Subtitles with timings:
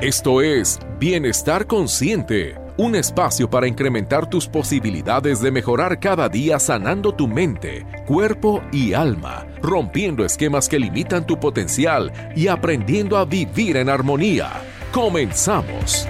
[0.00, 7.12] Esto es Bienestar Consciente, un espacio para incrementar tus posibilidades de mejorar cada día sanando
[7.12, 13.76] tu mente, cuerpo y alma, rompiendo esquemas que limitan tu potencial y aprendiendo a vivir
[13.76, 14.52] en armonía.
[14.92, 16.06] Comenzamos.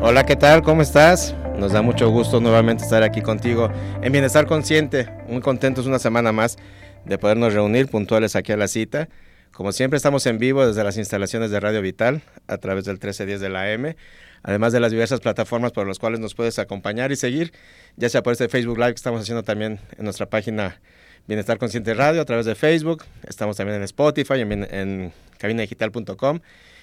[0.00, 0.62] Hola, ¿qué tal?
[0.62, 1.34] ¿Cómo estás?
[1.58, 3.68] Nos da mucho gusto nuevamente estar aquí contigo
[4.00, 5.06] en Bienestar Consciente.
[5.28, 6.56] Muy contentos una semana más
[7.04, 9.10] de podernos reunir puntuales aquí a la cita
[9.52, 13.40] como siempre estamos en vivo desde las instalaciones de Radio Vital a través del 1310
[13.40, 13.96] de la M,
[14.42, 17.52] además de las diversas plataformas por las cuales nos puedes acompañar y seguir,
[17.96, 20.80] ya sea por este Facebook Live que estamos haciendo también en nuestra página
[21.26, 26.40] Bienestar Consciente Radio a través de Facebook, estamos también en Spotify, en, en cabinadigital.com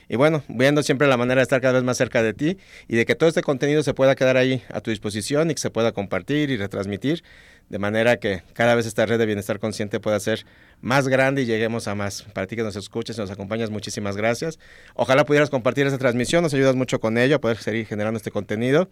[0.10, 2.58] y bueno, viendo siempre la manera de estar cada vez más cerca de ti
[2.88, 5.62] y de que todo este contenido se pueda quedar ahí a tu disposición y que
[5.62, 7.24] se pueda compartir y retransmitir
[7.70, 10.46] de manera que cada vez esta red de bienestar consciente pueda ser
[10.82, 12.24] más grande y lleguemos a más.
[12.34, 14.60] Para ti que nos escuches y nos acompañas, muchísimas gracias.
[14.96, 18.32] Ojalá pudieras compartir esta transmisión, nos ayudas mucho con ello a poder seguir generando este
[18.32, 18.90] contenido.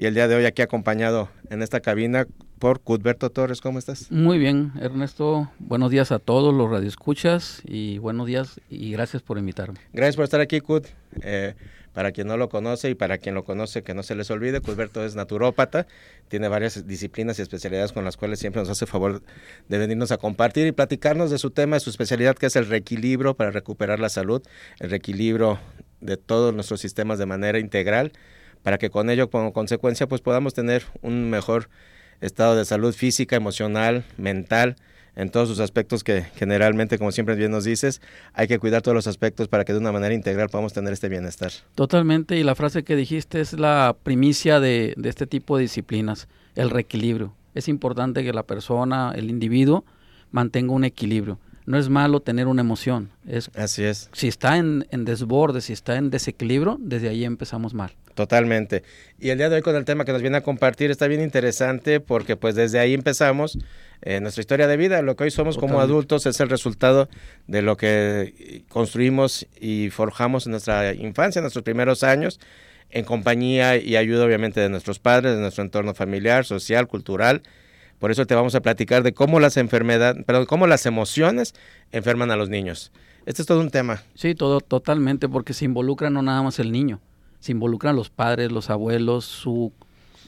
[0.00, 2.26] Y el día de hoy aquí acompañado en esta cabina
[2.60, 4.12] por Cudberto Torres, ¿cómo estás?
[4.12, 5.50] Muy bien, Ernesto.
[5.58, 9.80] Buenos días a todos los radioescuchas y buenos días y gracias por invitarme.
[9.92, 10.86] Gracias por estar aquí, Cud.
[11.22, 11.54] Eh,
[11.98, 14.60] para quien no lo conoce y para quien lo conoce, que no se les olvide,
[14.60, 15.88] Cudberto es naturópata,
[16.28, 19.20] tiene varias disciplinas y especialidades con las cuales siempre nos hace favor
[19.66, 22.68] de venirnos a compartir y platicarnos de su tema, de su especialidad, que es el
[22.68, 24.40] reequilibrio para recuperar la salud,
[24.78, 25.58] el reequilibrio
[26.00, 28.12] de todos nuestros sistemas de manera integral,
[28.62, 31.68] para que con ello, como consecuencia, pues podamos tener un mejor
[32.20, 34.76] estado de salud física, emocional, mental,
[35.18, 38.00] en todos sus aspectos que generalmente, como siempre bien nos dices,
[38.34, 41.08] hay que cuidar todos los aspectos para que de una manera integral podamos tener este
[41.08, 41.50] bienestar.
[41.74, 46.28] Totalmente, y la frase que dijiste es la primicia de, de este tipo de disciplinas,
[46.54, 47.34] el reequilibrio.
[47.54, 49.84] Es importante que la persona, el individuo,
[50.30, 51.40] mantenga un equilibrio.
[51.66, 53.10] No es malo tener una emoción.
[53.26, 54.10] Es, Así es.
[54.12, 57.90] Si está en, en desborde, si está en desequilibrio, desde ahí empezamos mal.
[58.14, 58.84] Totalmente.
[59.18, 61.20] Y el día de hoy con el tema que nos viene a compartir está bien
[61.20, 63.58] interesante porque pues desde ahí empezamos
[64.02, 65.02] eh, nuestra historia de vida.
[65.02, 67.08] Lo que hoy somos como adultos es el resultado
[67.46, 72.40] de lo que construimos y forjamos en nuestra infancia, en nuestros primeros años,
[72.90, 77.42] en compañía y ayuda obviamente de nuestros padres, de nuestro entorno familiar, social, cultural.
[77.98, 81.54] Por eso te vamos a platicar de cómo las enfermedades, perdón, cómo las emociones
[81.90, 82.92] enferman a los niños.
[83.26, 84.02] Este es todo un tema.
[84.14, 87.00] Sí, todo totalmente, porque se involucra no nada más el niño,
[87.40, 89.72] se involucran los padres, los abuelos, su,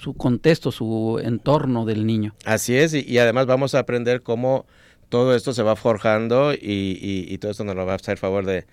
[0.01, 2.35] su contexto, su entorno del niño.
[2.45, 4.67] Así es, y, y, además vamos a aprender cómo
[5.09, 8.17] todo esto se va forjando y, y, y todo esto nos lo va a hacer
[8.17, 8.67] favor de,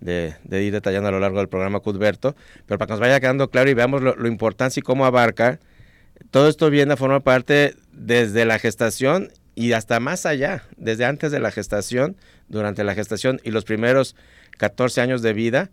[0.00, 2.36] de, de, ir detallando a lo largo del programa Cudberto,
[2.66, 5.60] pero para que nos vaya quedando claro y veamos lo, lo importante y cómo abarca,
[6.30, 11.30] todo esto viene a formar parte desde la gestación y hasta más allá, desde antes
[11.30, 12.16] de la gestación,
[12.48, 14.16] durante la gestación y los primeros
[14.58, 15.70] 14 años de vida,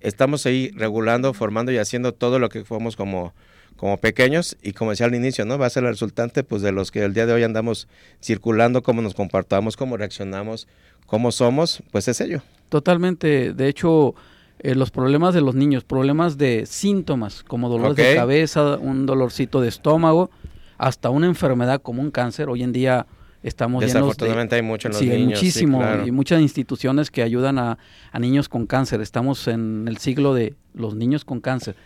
[0.00, 3.34] estamos ahí regulando, formando y haciendo todo lo que fuimos como,
[3.76, 5.58] como pequeños y como decía al inicio, ¿no?
[5.58, 7.88] Va a ser el resultante pues de los que el día de hoy andamos
[8.22, 10.66] circulando, cómo nos comportamos, cómo reaccionamos,
[11.06, 12.42] cómo somos, pues es ello.
[12.68, 14.14] Totalmente, de hecho,
[14.60, 18.06] eh, los problemas de los niños, problemas de síntomas como dolor okay.
[18.06, 20.30] de cabeza, un dolorcito de estómago,
[20.78, 23.06] hasta una enfermedad como un cáncer, hoy en día
[23.42, 25.38] estamos Desafortunadamente de, hay mucho en los sí, niños.
[25.38, 26.06] Muchísimo sí, claro.
[26.06, 27.78] y muchas instituciones que ayudan a,
[28.10, 29.00] a, niños con cáncer.
[29.00, 31.76] Estamos en el siglo de los niños con cáncer.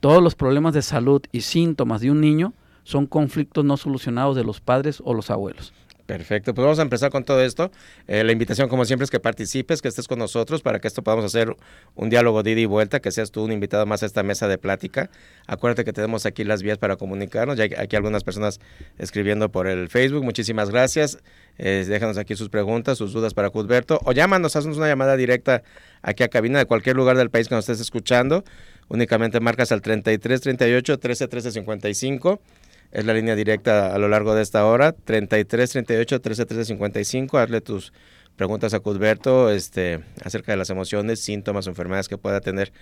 [0.00, 2.52] Todos los problemas de salud y síntomas de un niño
[2.84, 5.72] son conflictos no solucionados de los padres o los abuelos.
[6.08, 7.70] Perfecto, pues vamos a empezar con todo esto.
[8.06, 11.02] Eh, la invitación, como siempre, es que participes, que estés con nosotros para que esto
[11.02, 11.54] podamos hacer
[11.96, 14.48] un diálogo de ida y vuelta, que seas tú un invitado más a esta mesa
[14.48, 15.10] de plática.
[15.46, 17.58] Acuérdate que tenemos aquí las vías para comunicarnos.
[17.58, 18.58] Ya hay aquí algunas personas
[18.96, 20.24] escribiendo por el Facebook.
[20.24, 21.18] Muchísimas gracias.
[21.58, 24.00] Eh, déjanos aquí sus preguntas, sus dudas para Cudberto.
[24.04, 25.62] O llámanos, haznos una llamada directa
[26.00, 28.44] aquí a cabina de cualquier lugar del país que nos estés escuchando.
[28.88, 32.40] Únicamente marcas al 33 38 13 13 55
[32.90, 37.38] es la línea directa a lo largo de esta hora, 33 38 13 13 55,
[37.38, 37.92] hazle tus
[38.36, 42.72] preguntas a Cudberto este, acerca de las emociones, síntomas o enfermedades que pueda tener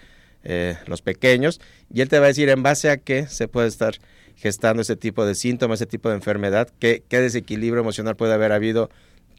[0.44, 1.60] eh, los pequeños.
[1.92, 3.94] Y él te va a decir en base a qué se puede estar
[4.36, 8.52] gestando ese tipo de síntomas, ese tipo de enfermedad, qué, qué desequilibrio emocional puede haber
[8.52, 8.90] habido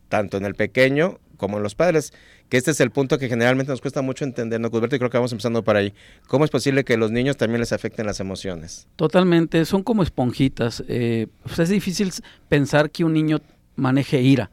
[0.09, 2.13] tanto en el pequeño como en los padres,
[2.49, 4.95] que este es el punto que generalmente nos cuesta mucho entender, ¿no, Cudberto?
[4.95, 5.93] Y creo que vamos empezando por ahí.
[6.27, 8.87] ¿Cómo es posible que los niños también les afecten las emociones?
[8.95, 10.83] Totalmente, son como esponjitas.
[10.87, 12.11] Eh, pues es difícil
[12.49, 13.39] pensar que un niño
[13.75, 14.49] maneje ira,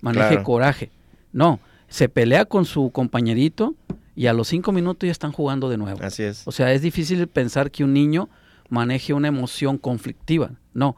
[0.00, 0.44] maneje claro.
[0.44, 0.90] coraje.
[1.32, 3.74] No, se pelea con su compañerito
[4.14, 6.00] y a los cinco minutos ya están jugando de nuevo.
[6.02, 6.46] Así es.
[6.46, 8.28] O sea, es difícil pensar que un niño
[8.68, 10.52] maneje una emoción conflictiva.
[10.74, 10.96] No,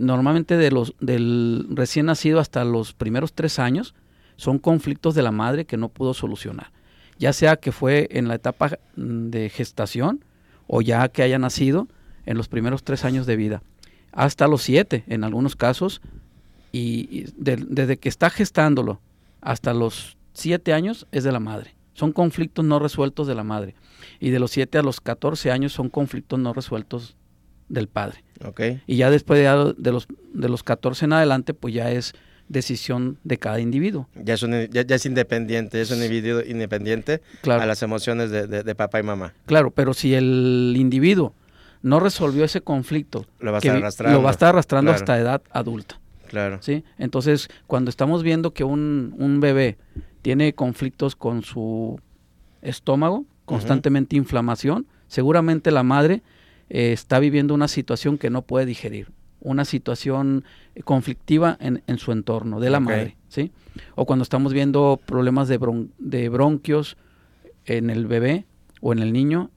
[0.00, 3.94] normalmente de los, del recién nacido hasta los primeros tres años,
[4.36, 6.72] son conflictos de la madre que no pudo solucionar.
[7.18, 10.24] ya sea que fue en la etapa mm, de gestación
[10.66, 11.86] o ya que haya nacido
[12.24, 13.62] en los primeros tres años de vida,
[14.12, 16.00] hasta los siete en algunos casos,
[16.72, 19.00] y, desde que está gestándolo
[19.40, 21.74] hasta los siete años es de la madre.
[21.92, 23.74] Son conflictos no resueltos de la madre.
[24.20, 27.16] Y de los siete a los catorce años son conflictos no resueltos
[27.68, 28.24] del padre.
[28.44, 28.80] Okay.
[28.86, 32.14] Y ya después de, de, los, de los 14 en adelante, pues ya es
[32.50, 34.08] decisión de cada individuo.
[34.14, 39.04] Ya es, ya, es independiente, es un individuo independiente a las emociones de, papá y
[39.04, 39.34] mamá.
[39.46, 41.32] Claro, pero si el individuo
[41.82, 45.18] no resolvió ese conflicto, lo va a estar arrastrando, lo va a estar arrastrando hasta
[45.18, 46.00] edad adulta.
[46.26, 46.58] Claro.
[46.60, 46.84] ¿sí?
[46.98, 49.78] Entonces, cuando estamos viendo que un, un bebé
[50.22, 52.00] tiene conflictos con su
[52.62, 56.22] estómago, constantemente inflamación, seguramente la madre
[56.70, 59.08] eh, está viviendo una situación que no puede digerir
[59.40, 60.44] una situación
[60.84, 63.52] conflictiva en, en su entorno de la madre, ¿sí?
[63.94, 65.58] O cuando estamos viendo problemas de,
[65.98, 66.96] de bronquios
[67.64, 68.44] en el bebé
[68.80, 69.50] o en el niño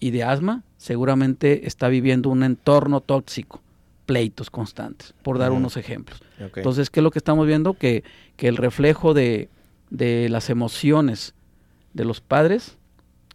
[0.00, 3.62] y de asma, seguramente está viviendo un entorno tóxico,
[4.06, 6.22] pleitos constantes, por dar unos ejemplos.
[6.38, 7.74] Entonces, ¿qué es lo que estamos viendo?
[7.74, 8.04] Que,
[8.36, 9.48] que el reflejo de,
[9.90, 11.34] de las emociones
[11.94, 12.76] de los padres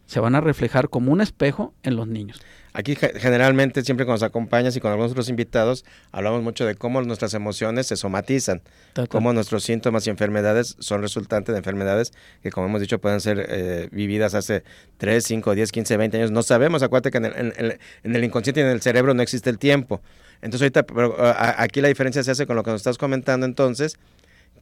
[0.05, 2.41] se van a reflejar como un espejo en los niños.
[2.77, 7.01] Aquí generalmente, siempre cuando nos acompañas y con algunos otros invitados, hablamos mucho de cómo
[7.01, 8.61] nuestras emociones se somatizan,
[9.09, 12.13] cómo nuestros síntomas y enfermedades son resultantes de enfermedades
[12.43, 14.63] que, como hemos dicho, pueden ser eh, vividas hace
[14.99, 16.29] 3, 5, 10, 15, 20 años.
[16.29, 19.49] No sabemos, acuérdate que en el, en el inconsciente y en el cerebro no existe
[19.49, 19.99] el tiempo.
[20.43, 21.15] Entonces ahorita, pero,
[21.57, 23.97] aquí la diferencia se hace con lo que nos estás comentando entonces,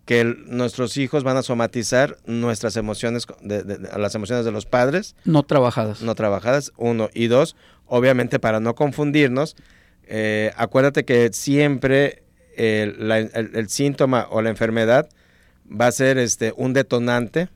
[0.06, 5.16] que nuestros hijos van a somatizar nuestras emociones, de, las emociones de los padres.
[5.26, 6.02] No trabajadas.
[6.02, 7.10] No trabajadas, uno.
[7.14, 7.56] Y dos,
[7.88, 9.56] obviamente para no confundirnos,
[10.08, 12.24] eh, acuérdate que siempre
[12.56, 15.10] el, síntoma o la enfermedad
[15.70, 17.50] va a ser este, un detonante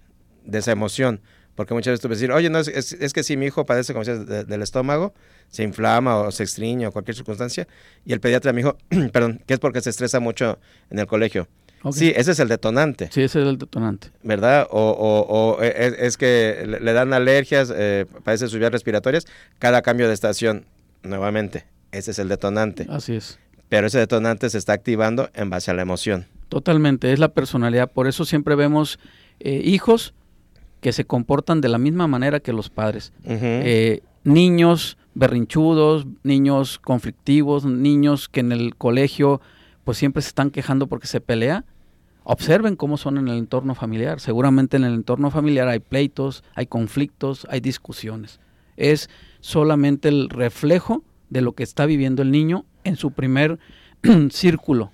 [0.44, 1.22] de esa emoción.
[1.54, 3.94] Porque muchas veces tú vas a decir, oye, no, es, que si mi hijo padece
[3.94, 5.14] como del estómago,
[5.50, 7.68] se inflama o se extriñe o cualquier circunstancia,
[8.06, 8.78] y el pediatra me dijo,
[9.12, 10.58] perdón, que es porque se estresa mucho
[10.90, 11.50] en el colegio.
[11.92, 13.10] Sí, ese es el detonante.
[13.12, 14.10] Sí, ese es el detonante.
[14.24, 14.68] ¿Verdad?
[14.72, 19.26] O, es, que le dan alergias, eh, padece sus vías respiratorias,
[19.60, 20.66] cada cambio de estación,
[21.04, 22.86] nuevamente, ese es el detonante.
[22.90, 23.40] Así es.
[23.70, 26.26] Pero ese detonante se está activando en base a la emoción.
[26.50, 27.92] Totalmente, es la personalidad.
[27.92, 29.00] Por eso siempre vemos
[29.40, 30.14] eh, hijos
[30.82, 33.14] que se comportan de la misma manera que los padres.
[33.26, 39.42] Eh, niños berrinchudos, niños conflictivos, niños que en el colegio
[39.90, 41.66] pues siempre se están quejando porque se pelea.
[42.24, 44.20] Observen cómo son en el entorno familiar.
[44.20, 48.40] Seguramente en el entorno familiar hay pleitos, hay conflictos, hay discusiones.
[48.78, 49.10] Es
[49.40, 53.58] solamente el reflejo de lo que está viviendo el niño en su primer
[54.30, 54.92] círculo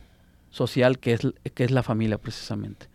[0.49, 2.87] social, que es, que es la familia precisamente.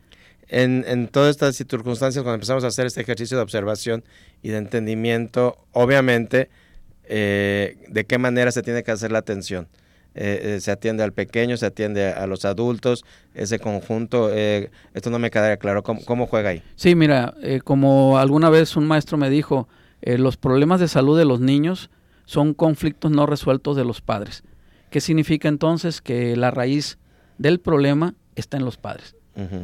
[0.48, 4.04] En, todas estas circunstancias, cuando empezamos a hacer este ejercicio de observación
[4.42, 6.48] y de entendimiento, obviamente,
[7.04, 9.68] eh, de qué manera se tiene que hacer la atención.
[10.14, 13.04] Eh, eh, se atiende al pequeño, se atiende a los adultos,
[13.34, 16.62] ese conjunto, eh, esto no me quedaría claro, ¿cómo, juega ahí?
[16.74, 17.34] Sí, mira,
[17.64, 19.68] como alguna vez un maestro me dijo,
[20.02, 21.90] los problemas de salud de los niños
[22.24, 24.42] son conflictos no resueltos de los padres.
[24.90, 26.00] ¿Qué significa entonces?
[26.00, 26.98] Que la raíz
[27.38, 29.14] del problema está en los padres.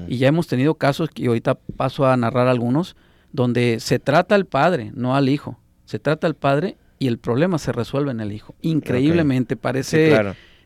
[0.06, 2.96] Y ya hemos tenido casos, y ahorita paso a narrar algunos,
[3.32, 5.58] donde se trata al padre, no al hijo.
[5.84, 8.54] Se trata al padre y el problema se resuelve en el hijo.
[8.62, 10.14] Increíblemente, parece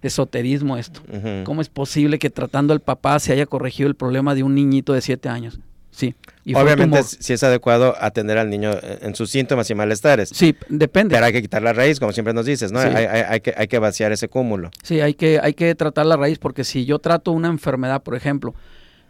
[0.03, 1.01] esoterismo esto.
[1.45, 4.93] ¿Cómo es posible que tratando al papá se haya corregido el problema de un niñito
[4.93, 5.61] de siete años?
[5.91, 6.15] Sí.
[6.55, 10.31] Obviamente, si es adecuado atender al niño en sus síntomas y malestares.
[10.33, 11.15] Sí, depende.
[11.15, 12.79] Pero hay que quitar la raíz, como siempre nos dices, ¿no?
[12.79, 14.71] Hay, que, hay que vaciar ese cúmulo.
[14.83, 18.15] Sí, hay que, hay que tratar la raíz, porque si yo trato una enfermedad, por
[18.15, 18.55] ejemplo,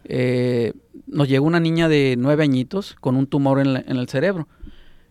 [0.05, 0.73] eh,
[1.07, 4.47] nos llegó una niña de nueve añitos con un tumor en, en el cerebro.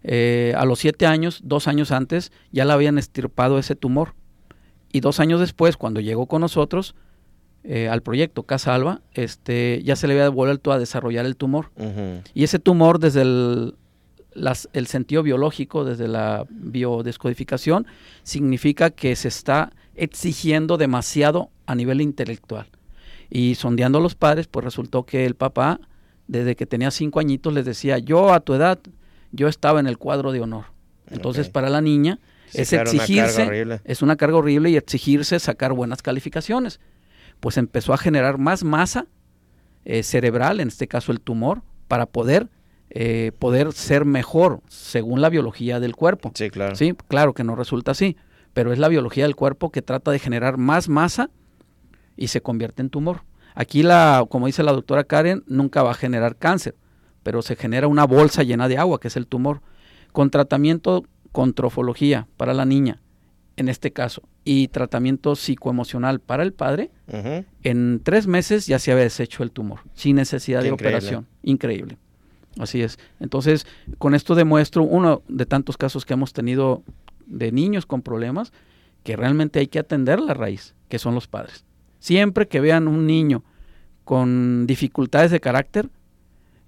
[0.03, 4.15] Eh, a los siete años, dos años antes, ya le habían estirpado ese tumor.
[4.93, 6.95] Y dos años después, cuando llegó con nosotros
[7.63, 11.71] eh, al proyecto Casa Alba, este, ya se le había vuelto a desarrollar el tumor.
[12.35, 13.75] Y ese tumor, desde el,
[14.73, 17.87] el sentido biológico, desde la biodescodificación,
[18.23, 22.67] significa que se está exigiendo demasiado a nivel intelectual.
[23.29, 25.79] Y sondeando a los padres, pues resultó que el papá,
[26.27, 28.81] desde que tenía cinco añitos, les decía, yo a tu edad
[29.33, 30.67] yo estaba en el cuadro de honor.
[31.11, 32.19] Entonces, para la niña
[32.53, 36.81] es exigirse, es una carga horrible y exigirse sacar buenas calificaciones.
[37.41, 39.07] Pues empezó a generar más masa
[39.85, 42.49] eh, cerebral, en este caso el tumor, para poder
[42.93, 46.33] eh, poder ser mejor según la biología del cuerpo.
[46.35, 46.75] Sí, claro.
[46.75, 48.17] Sí, claro que no resulta así,
[48.53, 51.31] pero es la biología del cuerpo que trata de generar más masa
[52.17, 53.23] y se convierte en tumor.
[53.55, 56.75] Aquí la, como dice la doctora Karen, nunca va a generar cáncer,
[57.23, 59.61] pero se genera una bolsa llena de agua, que es el tumor.
[60.13, 63.01] Con tratamiento con trofología para la niña,
[63.57, 66.91] en este caso, y tratamiento psicoemocional para el padre,
[67.63, 71.27] en tres meses ya se había deshecho el tumor, sin necesidad de operación.
[71.43, 71.99] Increíble.
[72.59, 72.99] Así es.
[73.21, 73.67] Entonces,
[73.99, 76.83] con esto demuestro uno de tantos casos que hemos tenido
[77.27, 78.53] de niños con problemas,
[79.05, 81.65] que realmente hay que atender la raíz, que son los padres.
[82.01, 83.45] Siempre que vean un niño
[84.05, 85.91] con dificultades de carácter,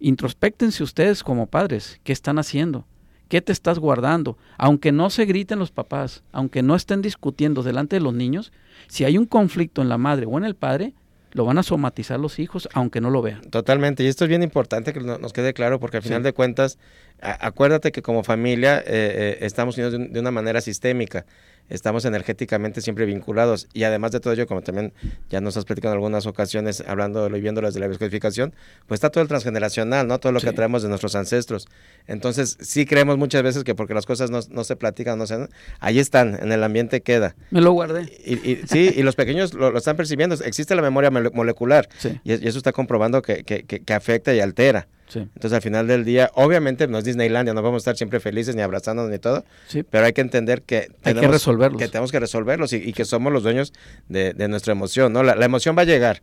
[0.02, 2.86] introspectense ustedes como padres, ¿qué están haciendo?
[3.28, 4.36] ¿Qué te estás guardando?
[4.58, 8.52] Aunque no se griten los papás, aunque no estén discutiendo delante de los niños,
[8.88, 10.92] si hay un conflicto en la madre o en el padre,
[11.32, 13.40] lo van a somatizar los hijos, aunque no lo vean.
[13.50, 16.78] Totalmente, y esto es bien importante que nos quede claro, porque al final de cuentas,
[17.20, 21.24] acuérdate que como familia eh, eh, estamos unidos de, una manera sistémica
[21.68, 23.68] estamos energéticamente siempre vinculados.
[23.72, 24.92] Y además de todo ello, como también
[25.30, 28.54] ya nos has platicado en algunas ocasiones, hablando y viendo las de la descodificación,
[28.86, 30.18] pues está todo el transgeneracional, ¿no?
[30.18, 31.68] Todo lo que traemos de nuestros ancestros.
[32.06, 35.48] Entonces, sí creemos muchas veces que porque las cosas no, se platican, no se,
[35.80, 37.34] ahí están, en el ambiente queda.
[37.50, 38.02] Me lo guardé.
[38.24, 40.34] Y, sí, y los pequeños lo, están percibiendo.
[40.44, 41.88] Existe la memoria molecular
[42.24, 44.88] y, eso está comprobando que, que afecta y altera.
[45.20, 48.54] Entonces, al final del día, obviamente no es Disneylandia, no vamos a estar siempre felices
[48.56, 49.44] ni abrazándonos ni todo,
[49.90, 53.32] pero hay que entender que tenemos que resolverlos, que, tenemos que resolverlos y, que somos
[53.32, 53.72] los dueños
[54.08, 55.12] de, nuestra emoción.
[55.12, 55.22] ¿no?
[55.22, 56.22] la emoción va a llegar,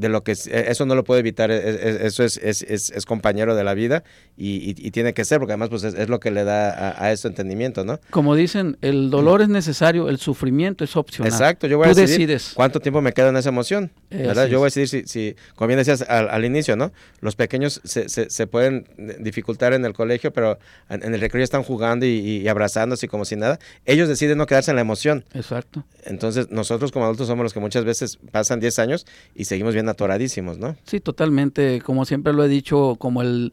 [0.00, 3.06] de lo que e, eso no lo puede evitar, e, e, eso es, es, es,
[3.06, 4.02] compañero de la vida
[4.36, 7.28] y, tiene que ser, porque además pues es, lo que le da a, a, este
[7.28, 8.00] entendimiento, ¿no?
[8.10, 11.32] Como dicen, el dolor es necesario, el sufrimiento es opcional.
[11.32, 12.52] Exacto, yo voy a decidir decides.
[12.54, 14.46] cuánto tiempo me queda en esa emoción, ¿verdad?
[14.46, 16.92] Yo voy a decidir si, si como bien decías al, inicio, ¿no?
[17.20, 18.86] Los pequeños se, se, pueden
[19.20, 23.36] dificultar en el colegio, pero en, el recreo están jugando y, y, abrazándose como si
[23.36, 23.58] nada.
[23.84, 25.24] Ellos deciden no quedarse en la emoción.
[25.34, 25.84] Exacto.
[26.04, 29.89] Entonces nosotros como adultos somos los que muchas veces pasan 10 años y seguimos viendo
[29.90, 30.76] atoradísimos, ¿no?
[30.84, 31.80] Sí, totalmente.
[31.82, 33.52] Como siempre lo he dicho, como el,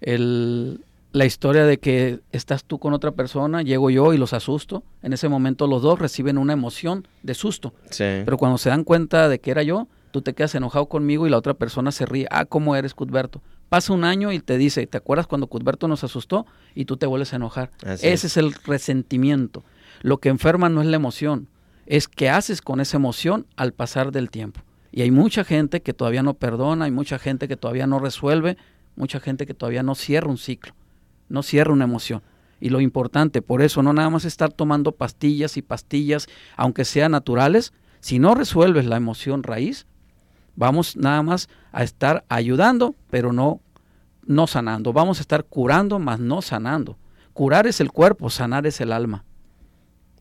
[0.00, 0.80] el,
[1.12, 4.82] la historia de que estás tú con otra persona, llego yo y los asusto.
[5.02, 7.72] En ese momento los dos reciben una emoción de susto.
[7.90, 8.04] Sí.
[8.24, 11.30] Pero cuando se dan cuenta de que era yo, tú te quedas enojado conmigo y
[11.30, 12.26] la otra persona se ríe.
[12.30, 13.40] Ah, ¿cómo eres, Cuthberto?
[13.68, 16.46] Pasa un año y te dice, ¿te acuerdas cuando Cuthberto nos asustó?
[16.74, 17.70] Y tú te vuelves a enojar.
[17.82, 19.64] Ese es el resentimiento.
[20.02, 21.48] Lo que enferma no es la emoción,
[21.86, 24.60] es qué haces con esa emoción al pasar del tiempo.
[24.96, 28.56] Y hay mucha gente que todavía no perdona, hay mucha gente que todavía no resuelve,
[28.94, 30.72] mucha gente que todavía no cierra un ciclo,
[31.28, 32.22] no cierra una emoción.
[32.60, 37.12] Y lo importante, por eso, no nada más estar tomando pastillas y pastillas, aunque sean
[37.12, 39.86] naturales, si no resuelves la emoción raíz,
[40.54, 43.60] vamos nada más a estar ayudando, pero no,
[44.24, 44.94] no sanando.
[44.94, 46.96] Vamos a estar curando, más no sanando.
[47.34, 49.25] Curar es el cuerpo, sanar es el alma.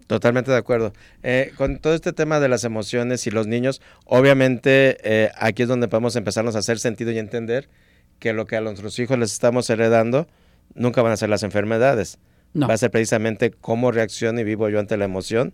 [0.08, 0.94] Totalmente de acuerdo.
[1.24, 5.68] Eh, con todo este tema de las emociones y los niños, obviamente eh, aquí es
[5.68, 7.70] donde podemos empezarnos a hacer sentido y entender
[8.20, 10.28] que lo que a nuestros hijos les estamos heredando
[10.76, 12.20] nunca van a ser las enfermedades.
[12.58, 15.54] Va a ser precisamente cómo reacciono y vivo yo ante la emoción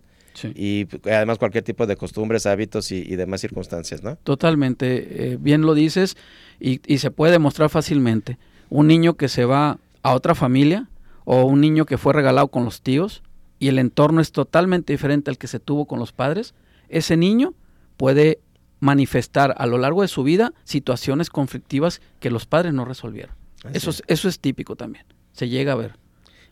[0.54, 4.16] y además cualquier tipo de costumbres, hábitos y, demás circunstancias, ¿no?
[4.16, 5.32] Totalmente.
[5.32, 6.16] Eh, bien lo dices
[6.60, 8.38] y, y se puede demostrar fácilmente.
[8.68, 10.88] Un niño que se va a otra familia
[11.24, 13.22] o un niño que fue regalado con los tíos
[13.62, 16.52] y el entorno es totalmente diferente al que se tuvo con los padres,
[16.88, 17.54] ese niño
[17.96, 18.40] puede
[18.80, 23.36] manifestar a lo largo de su vida situaciones conflictivas que los padres no resolvieron.
[23.72, 25.92] Eso es, eso es típico también, se llega a ver.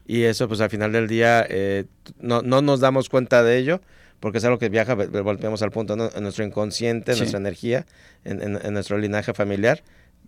[0.06, 1.86] Y eso pues al final del día eh,
[2.20, 3.80] no, no nos damos cuenta de ello,
[4.20, 7.86] porque es algo que viaja, volvemos al punto, en nuestro inconsciente, en nuestra energía,
[8.22, 9.82] en, en, nuestro linaje familiar,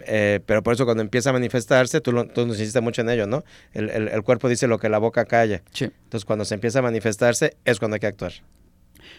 [0.06, 3.10] eh, pero por eso cuando empieza a manifestarse, tú, lo, tú nos insistes mucho en
[3.10, 3.44] ello, ¿no?
[3.72, 5.62] El, el, cuerpo dice lo que la boca calla.
[5.78, 8.32] Entonces cuando se empieza a manifestarse es cuando hay que actuar.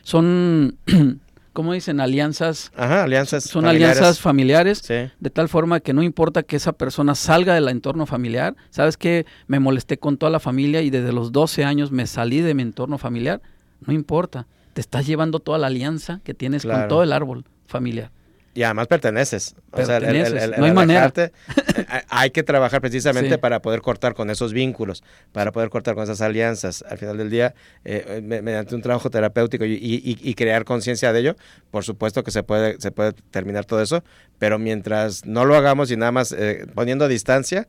[0.03, 0.77] Son,
[1.53, 1.99] ¿cómo dicen?
[1.99, 2.71] Alianzas.
[2.75, 3.43] Ajá, alianzas.
[3.43, 8.05] Son alianzas familiares, de tal forma que no importa que esa persona salga del entorno
[8.05, 8.55] familiar.
[8.69, 12.41] ¿Sabes que Me molesté con toda la familia y desde los 12 años me salí
[12.41, 13.41] de mi entorno familiar.
[13.81, 14.47] No importa.
[14.73, 18.11] Te estás llevando toda la alianza que tienes con todo el árbol familiar.
[18.55, 19.55] Y además perteneces.
[19.71, 21.11] O sea, no hay manera.
[21.15, 21.31] Eh,
[22.09, 26.21] hay que trabajar precisamente para poder cortar con esos vínculos, para poder cortar con esas
[26.21, 26.83] alianzas.
[26.87, 31.35] Al final del día, eh, mediante un trabajo terapéutico y, crear conciencia de ello,
[31.71, 34.03] por supuesto que se puede, se puede terminar todo eso,
[34.39, 37.67] pero mientras no lo hagamos y nada más eh, poniendo distancia,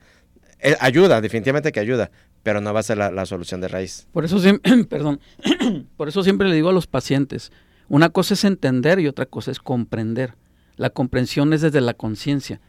[0.80, 2.10] ayuda, definitivamente que ayuda,
[2.42, 4.06] pero no va a ser la, la solución de raíz.
[4.12, 4.38] Por eso,
[4.88, 5.20] perdón,
[5.96, 7.52] por eso siempre le digo a los pacientes,
[7.88, 10.34] una cosa es entender y otra cosa es comprender
[10.76, 12.60] la comprensión es desde la conciencia.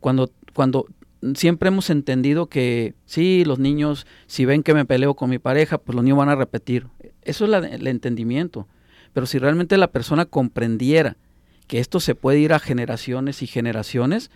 [0.00, 0.86] Cuando, cuando
[1.34, 5.78] siempre hemos entendido que sí, los niños, si ven que me peleo con mi pareja,
[5.78, 6.86] pues los niños van a repetir.
[7.22, 8.66] Eso es el entendimiento.
[9.12, 11.16] Pero si realmente la persona comprendiera
[11.68, 14.30] que esto se puede ir a generaciones y generaciones,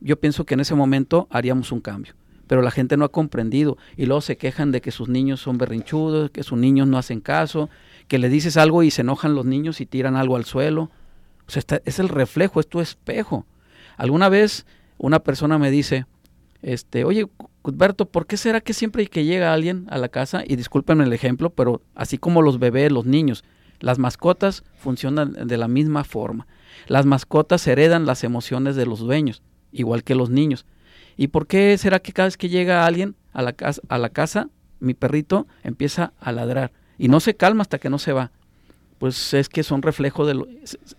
[0.00, 2.14] yo pienso que en ese momento haríamos un cambio.
[2.46, 5.56] pero la gente no ha comprendido y luego se quejan de que sus niños son
[5.56, 7.70] berrinchudos, que sus niños no hacen caso,
[8.08, 10.90] que le dices algo y se enojan los niños y tiran algo al suelo.
[11.50, 13.44] O sea, es el reflejo, es tu espejo.
[13.96, 14.66] Alguna vez
[14.98, 16.06] una persona me dice,
[16.62, 17.26] este, oye,
[17.62, 21.12] Cuthberto, ¿por qué será que siempre que llega alguien a la casa, y discúlpenme el
[21.12, 23.44] ejemplo, pero así como los bebés, los niños,
[23.80, 26.46] las mascotas funcionan de la misma forma.
[26.86, 29.42] Las mascotas heredan las emociones de los dueños,
[29.72, 30.66] igual que los niños.
[31.16, 34.10] ¿Y por qué será que cada vez que llega alguien a la casa, a la
[34.10, 38.30] casa mi perrito empieza a ladrar y no se calma hasta que no se va?
[39.00, 40.46] Pues es que son reflejo de lo,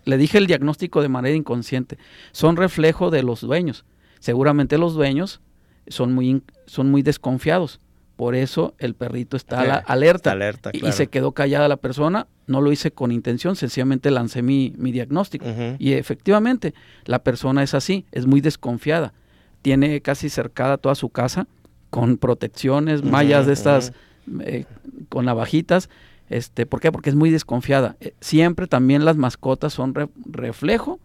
[0.03, 1.97] le dije el diagnóstico de manera inconsciente,
[2.33, 3.85] son reflejo de los dueños.
[4.19, 5.39] Seguramente los dueños
[5.87, 7.79] son muy son muy desconfiados.
[8.17, 12.27] Por eso el perrito está alerta, alerta y, se quedó callada la persona.
[12.45, 15.45] No lo hice con intención, sencillamente lancé mi, mi diagnóstico.
[15.79, 16.73] Y efectivamente,
[17.05, 19.13] la persona es así, es muy desconfiada
[19.61, 21.47] tiene casi cercada toda su casa
[21.89, 23.93] con protecciones, mallas de estas,
[24.41, 24.65] eh,
[25.09, 25.89] con navajitas.
[26.31, 26.93] Este, ¿Por qué?
[26.93, 27.97] Porque es muy desconfiada.
[27.99, 29.93] Eh, siempre también las mascotas son
[30.25, 30.97] reflejo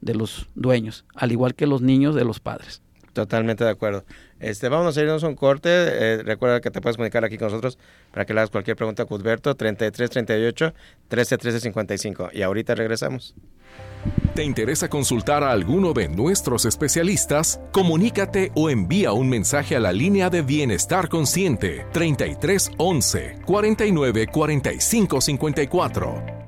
[0.00, 2.80] de los dueños, al igual que los niños de los padres.
[3.18, 4.04] Totalmente de acuerdo.
[4.38, 5.68] Este, vamos a irnos a un corte.
[5.72, 7.76] Eh, recuerda que te puedes comunicar aquí con nosotros
[8.12, 10.72] para que le hagas cualquier pregunta a Cuthberto, 33 38
[11.08, 12.28] 13 13 55.
[12.32, 13.34] Y ahorita regresamos.
[14.36, 17.60] ¿Te interesa consultar a alguno de nuestros especialistas?
[17.72, 25.20] Comunícate o envía un mensaje a la línea de Bienestar Consciente 33 11 49 45
[25.20, 26.47] 54.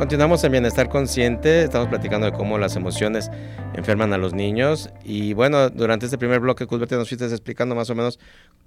[0.00, 3.30] Continuamos en Bienestar Consciente, estamos platicando de cómo las emociones
[3.74, 7.90] enferman a los niños y bueno, durante este primer bloque, Cuthbert, nos fuiste explicando más
[7.90, 8.18] o menos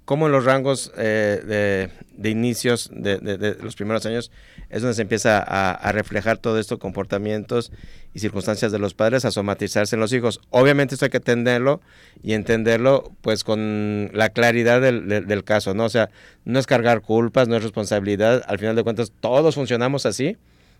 [0.04, 4.30] cómo en los rangos eh, de, inicios de, los primeros años
[4.70, 7.72] es donde se empieza a, reflejar todo esto, comportamientos
[8.14, 10.40] y circunstancias de los padres a somatizarse en los hijos.
[10.50, 11.80] Obviamente esto hay que entenderlo
[12.22, 15.86] y entenderlo pues con la claridad del, del caso, ¿no?
[15.86, 16.10] O sea,
[16.44, 20.36] no es cargar culpas, no es responsabilidad, al final de cuentas todos funcionamos así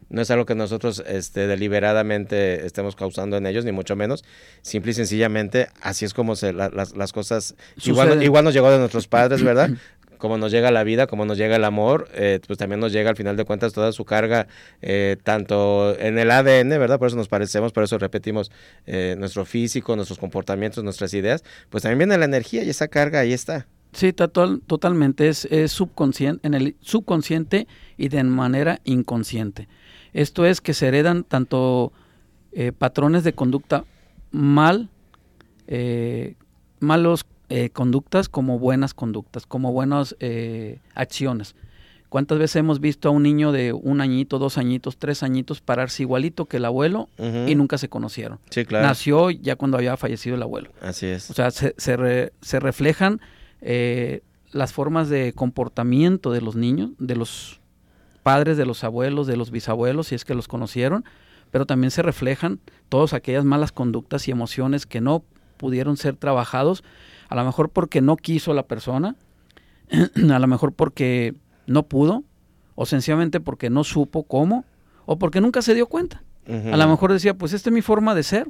[0.09, 4.25] no es algo que nosotros este, deliberadamente estemos causando en ellos, ni mucho menos.
[4.63, 7.55] Simple y sencillamente, así es como se, las, las, cosas...
[7.85, 9.71] Igual, igual, nos llegó de nuestros padres, ¿verdad?
[10.25, 13.11] como nos llega la vida, como nos llega el amor, eh, pues también nos llega
[13.11, 14.47] al final de cuentas toda su carga,
[14.81, 16.99] eh, tanto en el ADN, ¿verdad?
[16.99, 18.51] Por eso nos parecemos, por eso repetimos
[18.87, 23.21] eh, nuestro físico, nuestros comportamientos, nuestras ideas, pues también viene la energía y esa carga
[23.21, 23.67] ahí está.
[23.95, 29.69] Sí, totalmente, es, es subconsciente, en el subconsciente y de manera inconsciente.
[30.13, 31.93] Esto es que se heredan tanto
[32.53, 33.85] eh, patrones de conducta
[34.33, 34.91] mal,
[35.69, 36.35] eh,
[36.81, 40.17] malos eh, conductas como buenas conductas, como buenas
[40.95, 41.55] acciones.
[42.09, 46.05] ¿Cuántas veces hemos visto a un niño de un añito, dos añitos, tres añitos pararse
[46.05, 47.09] igualito que el abuelo
[47.47, 48.39] y nunca se conocieron?
[48.51, 48.87] Sí, claro.
[48.87, 50.71] Nació ya cuando había fallecido el abuelo.
[50.81, 51.31] Así es.
[51.31, 53.21] O sea, se, se reflejan
[54.53, 57.61] las formas de comportamiento de los niños, de los
[58.23, 61.05] padres, de los abuelos, de los bisabuelos, si es que los conocieron,
[61.51, 65.25] pero también se reflejan todas aquellas malas conductas y emociones que no
[65.57, 66.83] pudieron ser trabajados,
[67.29, 69.17] a lo mejor porque no quiso la persona,
[70.31, 71.35] a lo mejor porque
[71.67, 72.25] no pudo,
[72.75, 74.65] o sencillamente porque no supo cómo,
[75.07, 76.23] o porque nunca se dio cuenta.
[76.47, 78.49] A lo mejor decía, pues esta es mi forma de ser,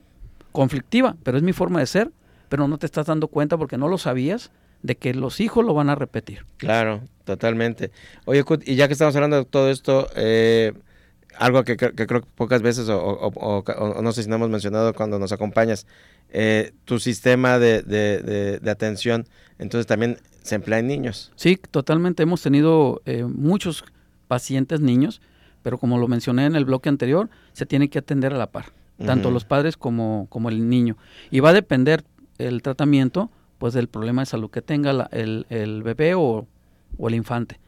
[0.50, 2.10] conflictiva, pero es mi forma de ser,
[2.48, 4.50] pero no te estás dando cuenta porque no lo sabías
[4.84, 6.44] de que los hijos lo van a repetir.
[6.58, 7.90] Claro, totalmente.
[8.26, 10.74] Oye, y ya que estamos hablando de todo esto, eh,
[11.38, 13.64] algo que, creo que pocas veces, o,
[14.02, 15.86] no sé si no hemos mencionado cuando nos acompañas,
[16.28, 19.26] eh, tu sistema de, atención,
[19.58, 21.32] entonces también se emplea en niños.
[21.34, 22.22] Sí, totalmente.
[22.22, 23.86] Hemos tenido eh, muchos
[24.28, 25.22] pacientes niños,
[25.62, 28.66] pero como lo mencioné en el bloque anterior, se tiene que atender a la par,
[28.98, 30.98] tanto los padres como, como el niño.
[31.30, 32.04] Y va a depender
[32.36, 33.30] el tratamiento
[33.64, 36.46] pues del problema de salud que tenga el, el, bebé o,
[36.98, 37.58] el infante.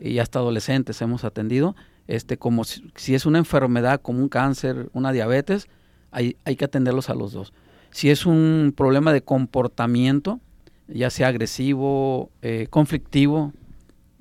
[0.00, 1.74] Y hasta adolescentes hemos atendido,
[2.06, 5.66] este, como si, es una enfermedad como un cáncer, una diabetes,
[6.12, 7.52] hay, hay que atenderlos a los dos.
[7.90, 10.38] Si es un problema de comportamiento,
[10.86, 13.52] ya sea agresivo, eh, conflictivo,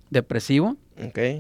[0.10, 0.78] depresivo,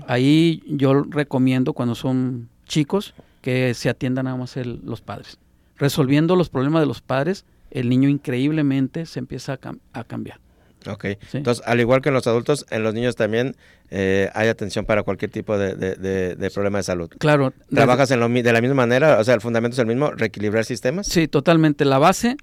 [0.05, 5.39] ahí yo recomiendo cuando son chicos que se atiendan nada más los padres.
[5.77, 9.59] Resolviendo los problemas de los padres, el niño increíblemente se empieza
[9.93, 10.39] a, cambiar.
[10.87, 13.55] Ok, entonces al igual que en los adultos, en los niños también
[13.89, 17.09] eh, hay atención para cualquier tipo de, problema de salud.
[17.17, 17.53] Claro.
[17.73, 19.19] ¿Trabajas en lo, de la misma manera?
[19.19, 21.07] O sea, el fundamento es el mismo, reequilibrar sistemas.
[21.07, 21.83] Sí, totalmente.
[21.83, 22.37] La base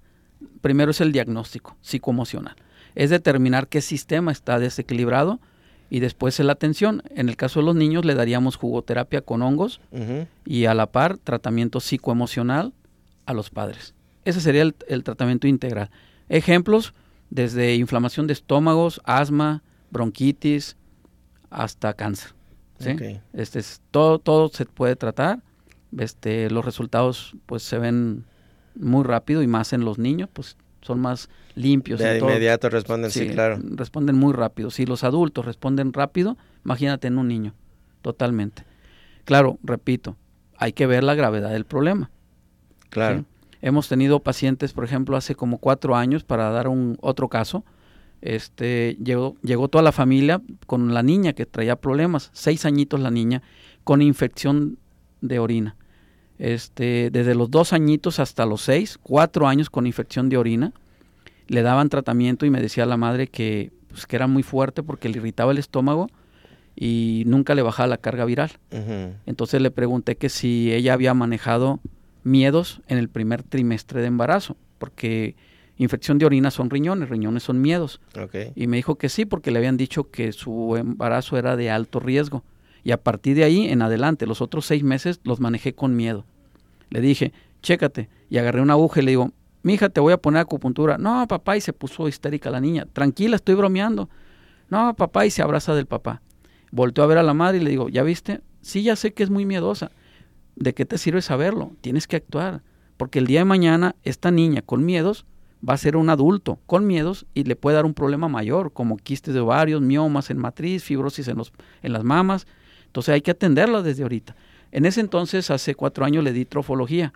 [0.61, 2.57] primero es el diagnóstico psicoemocional.
[2.95, 5.39] Es determinar qué sistema está desequilibrado
[5.91, 7.03] y después es la atención.
[7.15, 9.81] En el caso de los niños le daríamos jugoterapia con hongos
[10.45, 12.73] y a la par tratamiento psicoemocional
[13.27, 13.95] a los padres.
[14.25, 15.91] Ese sería el, tratamiento integral.
[16.29, 16.95] Ejemplos,
[17.31, 20.77] desde inflamación de estómagos, asma, bronquitis,
[21.49, 22.35] hasta cáncer.
[23.33, 25.41] Este es, todo, todo se puede tratar.
[25.99, 28.25] Este, los resultados pues se ven
[28.75, 32.01] muy rápido y más en los niños, pues son más limpios.
[32.01, 33.59] De inmediato responden, sí, claro.
[33.63, 34.71] Responden muy rápido.
[34.71, 37.55] Si los adultos responden rápido, imagínate en un niño,
[38.03, 38.65] totalmente.
[39.25, 40.17] Claro, repito,
[40.57, 42.11] hay que ver la gravedad del problema.
[42.89, 43.25] Claro.
[43.63, 47.65] Hemos tenido pacientes, por ejemplo, hace como cuatro años, para dar un otro caso,
[48.23, 53.11] este, llegó, llegó toda la familia con la niña que traía problemas, seis añitos la
[53.11, 53.43] niña,
[53.85, 54.79] con infección
[55.21, 55.77] de orina.
[56.39, 60.73] Este, desde los dos añitos hasta los seis, cuatro años con infección de orina.
[61.49, 65.09] Le daban tratamiento y me decía la madre que, pues, que era muy fuerte porque
[65.09, 66.09] le irritaba el estómago
[66.77, 68.53] y nunca le bajaba la carga viral.
[69.27, 71.81] Entonces le pregunté que si ella había manejado
[72.23, 75.37] miedos en el primer trimestre de embarazo, porque
[75.77, 78.01] infección de orina son riñones, riñones son miedos.
[78.55, 82.01] Y me dijo que sí, porque le habían dicho que su embarazo era de alto
[82.01, 82.45] riesgo.
[82.83, 86.25] Y a partir de ahí en adelante, los otros seis meses los manejé con miedo.
[86.91, 88.09] Le dije, chécate.
[88.29, 90.99] Y agarré una aguja y le digo, mija, te voy a poner acupuntura.
[90.99, 92.87] No, papá, y se puso histérica la niña.
[92.93, 94.09] Tranquila, estoy bromeando.
[94.69, 96.23] No, papá, y se abraza del papá.
[96.71, 98.41] Volteó a ver a la madre y le digo, ¿ya viste?
[98.61, 99.91] Sí, ya sé que es muy miedosa.
[100.61, 101.73] ¿De qué te sirve saberlo?
[101.81, 102.63] Tienes que actuar.
[102.97, 105.25] Porque el día de mañana esta niña con miedos
[105.67, 108.99] va a ser un adulto con miedos y le puede dar un problema mayor, como
[108.99, 112.47] quistes de ovarios, miomas en matriz, fibrosis en, los, en las mamas.
[112.87, 114.37] Entonces hay que atenderla desde ahorita.
[114.71, 117.13] En ese entonces, hace cuatro años, le di trofología.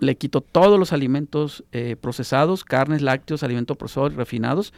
[0.00, 4.72] Le quito todos los alimentos eh, procesados, carnes, lácteos, alimentos procesados, refinados,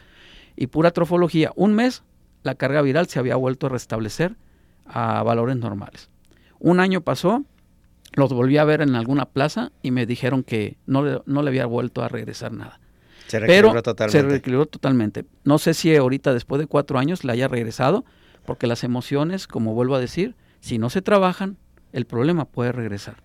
[0.55, 1.51] y pura trofología.
[1.55, 2.03] Un mes,
[2.43, 4.35] la carga viral se había vuelto a restablecer
[4.85, 6.09] a valores normales.
[6.59, 7.43] Un año pasó,
[8.13, 11.49] los volví a ver en alguna plaza y me dijeron que no le, no le
[11.49, 12.79] había vuelto a regresar nada.
[13.27, 14.19] Se reequilibró totalmente.
[14.19, 15.25] Se reequilibró totalmente.
[15.45, 18.03] No sé si ahorita, después de cuatro años, le haya regresado,
[18.45, 21.57] porque las emociones, como vuelvo a decir, si no se trabajan,
[21.93, 23.23] el problema puede regresar.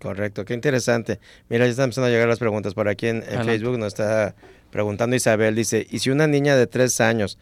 [0.00, 1.20] Correcto, qué interesante.
[1.48, 3.78] Mira, ya están empezando a llegar las preguntas por aquí en, Facebook.
[3.78, 4.34] Nos está
[4.70, 7.38] preguntando Isabel, dice, ¿y si una niña de tres años,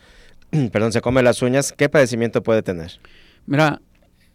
[0.72, 2.92] perdón, se come las uñas, qué padecimiento puede tener?
[3.46, 3.80] Mira,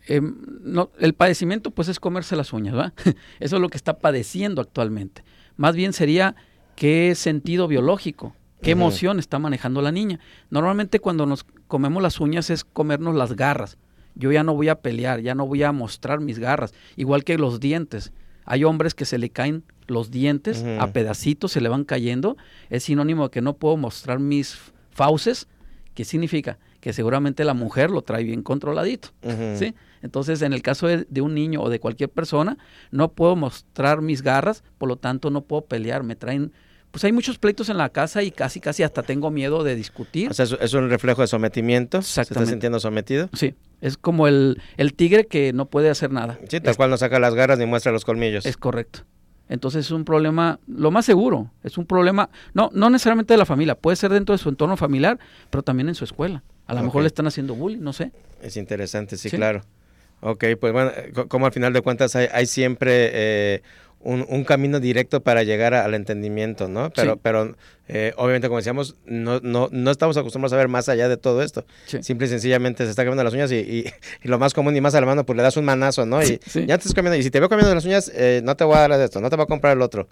[0.09, 2.93] Em, no, el padecimiento pues es comerse las uñas, ¿va?
[3.39, 5.23] Eso es lo que está padeciendo actualmente.
[5.55, 6.35] Más bien sería
[6.75, 10.19] qué sentido biológico, qué emoción está manejando la niña.
[10.49, 13.77] Normalmente cuando nos comemos las uñas es comernos las garras.
[14.15, 17.37] Yo ya no voy a pelear, ya no voy a mostrar mis garras, igual que
[17.37, 18.11] los dientes.
[18.45, 22.35] Hay hombres que se le caen los dientes a pedacitos, se le van cayendo.
[22.71, 24.57] Es sinónimo de que no puedo mostrar mis
[24.89, 25.47] fauces.
[25.93, 26.57] ¿Qué significa?
[26.79, 29.09] Que seguramente la mujer lo trae bien controladito.
[29.55, 29.75] ¿sí?
[30.01, 32.57] Entonces, en el caso de, un niño o de cualquier persona,
[32.91, 36.53] no puedo mostrar mis garras, por lo tanto no puedo pelear, me traen...
[36.91, 40.31] Pues hay muchos pleitos en la casa y casi, casi hasta tengo miedo de discutir.
[40.31, 42.01] O sea, es un reflejo de sometimiento.
[42.01, 43.29] ¿Se está sintiendo sometido?
[43.33, 43.53] Sí.
[43.79, 46.39] Es como el, el tigre que no puede hacer nada.
[46.49, 48.43] Sí, tal cual no saca las garras ni muestra los colmillos.
[48.47, 49.01] Es correcto.
[49.49, 53.45] Entonces es un problema, lo más seguro, es un problema, no, no necesariamente de la
[53.45, 56.43] familia, puede ser dentro de su entorno familiar, pero también en su escuela.
[56.67, 58.11] A lo mejor le están haciendo bullying, no sé.
[58.43, 59.31] Es interesante, sí.
[59.31, 59.63] claro.
[60.21, 60.91] Ok, pues bueno,
[61.27, 63.61] como al final de cuentas hay, siempre eh,
[64.01, 66.89] un, camino directo para llegar al entendimiento, ¿no?
[66.91, 67.55] Pero, pero
[67.87, 71.41] eh, obviamente, como decíamos, no, no, no estamos acostumbrados a ver más allá de todo
[71.41, 71.65] esto.
[71.85, 73.85] Simple y sencillamente se está comiendo las uñas y,
[74.23, 76.21] lo más común y más a la mano, pues le das un manazo, ¿no?
[76.21, 78.65] Y ya te estás comiendo, y si te veo comiendo las uñas, eh, no te
[78.65, 80.09] voy a dar esto, no te voy a comprar el otro.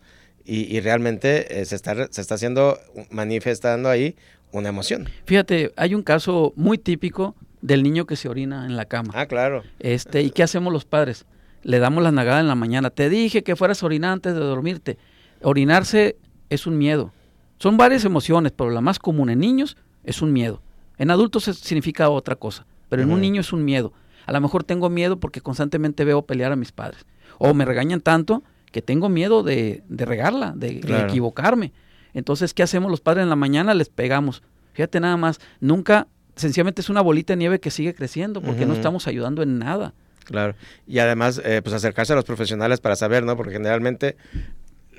[0.49, 4.15] Y, realmente se, está, se está haciendo, manifestando ahí
[4.53, 5.09] una emoción.
[5.25, 9.13] Fíjate, hay un caso muy típico del niño que se orina en la cama.
[9.15, 9.63] Ah, claro.
[9.79, 11.25] Este, ¿y qué hacemos los padres?
[11.63, 12.89] Le damos la nagada en la mañana.
[12.89, 14.97] Te dije que fueras a orinar antes de dormirte.
[15.41, 16.17] Orinarse
[16.49, 17.11] es un miedo.
[17.59, 20.61] Son varias emociones, pero la más común en niños es un miedo.
[20.97, 23.93] En adultos significa otra cosa, pero en un niño es un miedo.
[24.25, 27.05] A lo mejor tengo miedo porque constantemente veo pelear a mis padres.
[27.39, 31.73] O me regañan tanto que tengo miedo de, regarla, de, de equivocarme.
[32.13, 33.73] Entonces, ¿qué hacemos los padres en la mañana?
[33.73, 34.43] Les pegamos.
[34.73, 36.07] Fíjate nada más, nunca
[36.37, 39.93] sencillamente es una bolita de nieve que sigue creciendo porque no estamos ayudando en nada.
[40.23, 40.55] Claro.
[40.85, 43.37] Y además, eh, pues acercarse a los profesionales para saber, ¿no?
[43.37, 44.17] Porque generalmente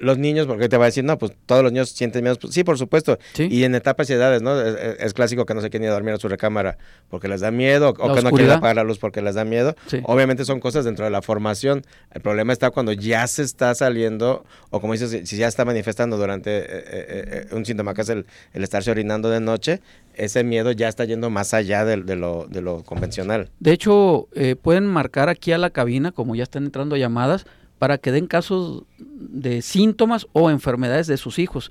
[0.00, 2.36] los niños, porque te va a decir, no, pues todos los niños sienten miedo.
[2.40, 3.18] Pues, sí, por supuesto.
[3.36, 4.60] Y en etapas y edades, ¿no?
[4.60, 7.50] Es, clásico que no se quieren ir a dormir a su recámara porque les da
[7.50, 9.74] miedo o que no quieren apagar la luz porque les da miedo.
[10.04, 11.82] Obviamente son cosas dentro de la formación.
[12.12, 16.16] El problema está cuando ya se está saliendo o como dices, si ya está manifestando
[16.16, 19.80] durante eh, eh, eh, un síntoma que es el, el estarse orinando de noche,
[20.14, 23.50] ese miedo ya está yendo más allá de, lo, de lo, convencional.
[23.60, 24.28] De hecho,
[24.62, 27.46] pueden marcar aquí a la cabina, como ya están entrando llamadas,
[27.78, 31.70] para que den casos de síntomas o enfermedades de sus hijos.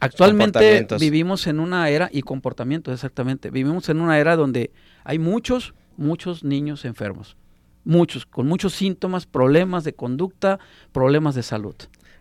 [0.00, 4.70] Actualmente vivimos en una era, y comportamientos exactamente, vivimos en una era donde
[5.04, 7.36] hay muchos, muchos niños enfermos.
[7.84, 10.58] Muchos, con muchos síntomas, problemas de conducta,
[10.92, 11.74] problemas de salud.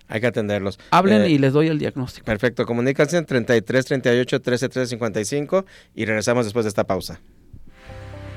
[0.08, 0.77] Hay que atenderlos.
[0.91, 2.25] Hablen eh, y les doy el diagnóstico.
[2.25, 7.21] Perfecto, comuníquense en 33 38 13 13 55 y regresamos después de esta pausa.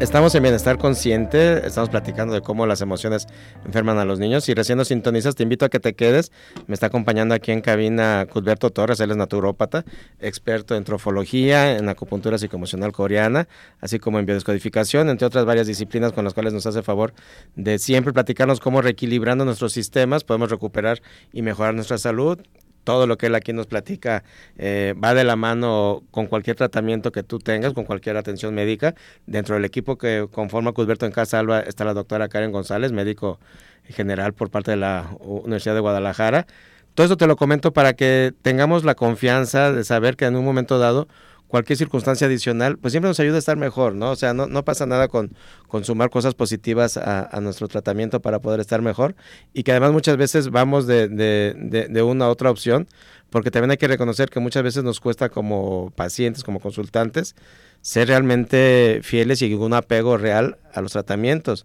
[0.00, 3.26] Estamos en Bienestar Consciente, estamos platicando de cómo las emociones
[3.64, 4.44] enferman a los niños.
[4.44, 6.30] Si recién nos sintonizas, te invito a que te quedes.
[6.68, 9.84] Me está acompañando aquí en cabina Cudberto Torres, él es naturópata,
[10.20, 13.48] experto en trofología, en acupuntura psicoemocional coreana,
[13.80, 17.12] así como en biodescodificación, entre otras varias disciplinas con las cuales nos hace favor
[17.56, 22.38] de siempre platicarnos cómo reequilibrando nuestros sistemas podemos recuperar y mejorar nuestra salud
[22.88, 24.24] todo lo que él aquí nos platica
[24.56, 28.94] eh, va de la mano con cualquier tratamiento que tú tengas, con cualquier atención médica.
[29.26, 33.40] Dentro del equipo que conforma Cusberto en Casa Alba está la doctora Karen González, médico
[33.90, 36.46] general por parte de la Universidad de Guadalajara.
[36.94, 40.46] Todo esto te lo comento para que tengamos la confianza de saber que en un
[40.46, 41.08] momento dado
[41.48, 44.10] cualquier circunstancia adicional, pues siempre nos ayuda a estar mejor, ¿no?
[44.10, 45.32] O sea, no, no pasa nada con,
[45.82, 49.16] sumar cosas positivas a, nuestro tratamiento para poder estar mejor
[49.54, 52.86] y que además muchas veces vamos de, de, una a otra opción,
[53.30, 57.34] porque también hay que reconocer que muchas veces nos cuesta como pacientes, como consultantes,
[57.80, 61.64] ser realmente fieles y un apego real a los tratamientos.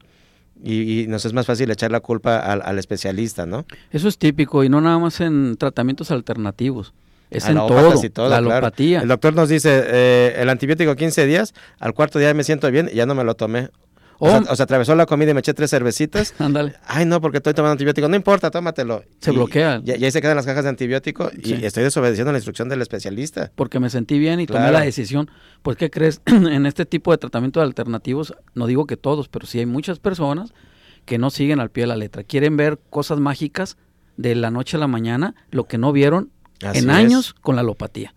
[0.63, 3.65] Y, nos es más fácil echar la culpa al, al especialista, ¿no?
[3.91, 6.93] Eso es típico y no nada más en tratamientos alternativos
[7.33, 9.01] es en todo, la alopatía.
[9.01, 12.89] El doctor nos dice, eh, el antibiótico 15 días, al cuarto día me siento bien
[12.91, 13.69] y ya no me lo tomé.
[14.19, 14.63] O, sea, oh.
[14.63, 16.33] atravesó la comida y me eché tres cervecitas.
[16.39, 16.75] Ándale.
[16.85, 18.07] Ay, no, porque estoy tomando antibiótico.
[18.07, 19.03] No importa, tómatelo.
[19.19, 19.81] Se bloquea.
[19.83, 23.51] Y, ahí se quedan las cajas de antibiótico y estoy desobedeciendo la instrucción del especialista.
[23.55, 25.29] Porque me sentí bien y tomé la decisión.
[25.61, 26.21] Pues, ¿qué crees?
[26.25, 30.53] en este tipo de tratamiento alternativos, no digo que todos, pero sí hay muchas personas
[31.05, 32.23] que no siguen al pie de la letra.
[32.23, 33.77] Quieren ver cosas mágicas
[34.15, 36.29] de la noche a la mañana, lo que no vieron
[36.73, 38.13] en años con la alopatía.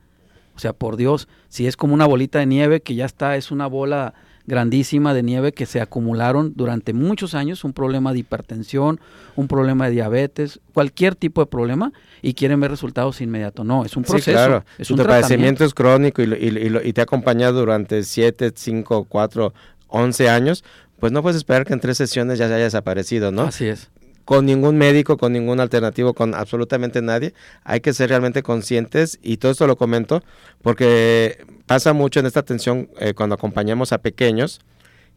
[0.54, 3.50] O sea, por Dios, si es como una bolita de nieve que ya está, es
[3.50, 4.14] una bola
[4.46, 9.00] grandísima de nieve que se acumularon durante muchos años, un problema de hipertensión,
[9.34, 13.66] un problema de diabetes, cualquier tipo de problema, y quieren ver resultados inmediatos.
[13.66, 14.30] No, es un proceso.
[14.30, 14.64] Sí, claro.
[14.78, 19.52] Es un padecimiento es crónico y, y, te ha acompañado durante 7, 5, 4,
[19.88, 20.64] 11 años,
[21.00, 23.42] pues no puedes esperar que en tres sesiones ya se haya desaparecido, ¿no?
[23.42, 23.90] Así es
[24.26, 27.32] con ningún médico, con ningún alternativo, con absolutamente nadie.
[27.62, 30.22] Hay que ser realmente conscientes y todo esto lo comento
[30.62, 34.60] porque pasa mucho en esta atención eh, cuando acompañamos a pequeños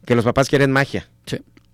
[0.06, 1.10] que los papás quieren magia.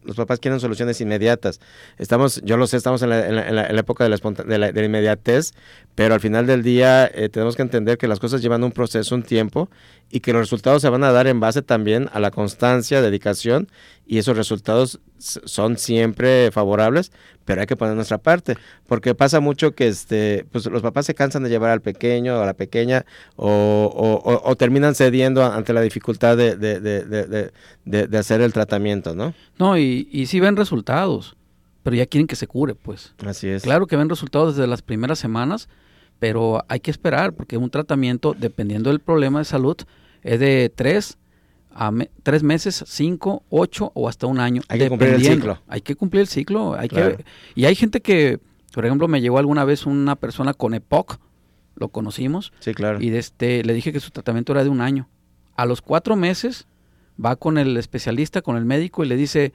[0.04, 1.60] Los papás quieren soluciones inmediatas.
[1.98, 4.10] Estamos, yo lo sé, estamos en la, época de
[4.58, 5.54] la, de, inmediatez,
[5.96, 9.16] pero al final del día eh, tenemos que entender que las cosas llevan un proceso,
[9.16, 9.70] un tiempo,
[10.12, 13.70] y que los resultados se van a dar en base también a la constancia, dedicación,
[14.06, 17.12] y esos resultados son siempre favorables,
[17.46, 21.16] pero hay que poner nuestra parte, porque pasa mucho que este, pues los papás se
[21.16, 23.06] cansan de llevar al pequeño o a la pequeña
[23.36, 27.52] o, o, terminan cediendo ante la dificultad de, de, de,
[27.86, 29.34] de, hacer el tratamiento, ¿no?
[29.58, 31.36] No, y, y sí ven resultados,
[31.84, 33.14] pero ya quieren que se cure, pues.
[33.26, 33.64] Así es.
[33.64, 35.70] Claro que ven resultados desde las primeras semanas,
[36.20, 39.78] pero hay que esperar, porque un tratamiento, dependiendo del problema de salud,
[40.24, 41.18] es de tres
[41.76, 41.92] a
[42.24, 44.62] tres meses, cinco, ocho o hasta un año.
[44.70, 45.62] Hay que cumplir el ciclo.
[45.68, 46.74] Hay que cumplir el ciclo.
[46.74, 47.24] Hay que,
[47.54, 48.40] y hay gente que,
[48.74, 51.20] por ejemplo, me llegó alguna vez una persona con EPOC,
[51.76, 52.54] lo conocimos.
[52.60, 53.02] Sí, claro.
[53.02, 55.10] Y este, le dije que su tratamiento era de un año.
[55.58, 56.66] A los cuatro meses
[57.24, 59.54] va con el especialista, con el médico y le dice,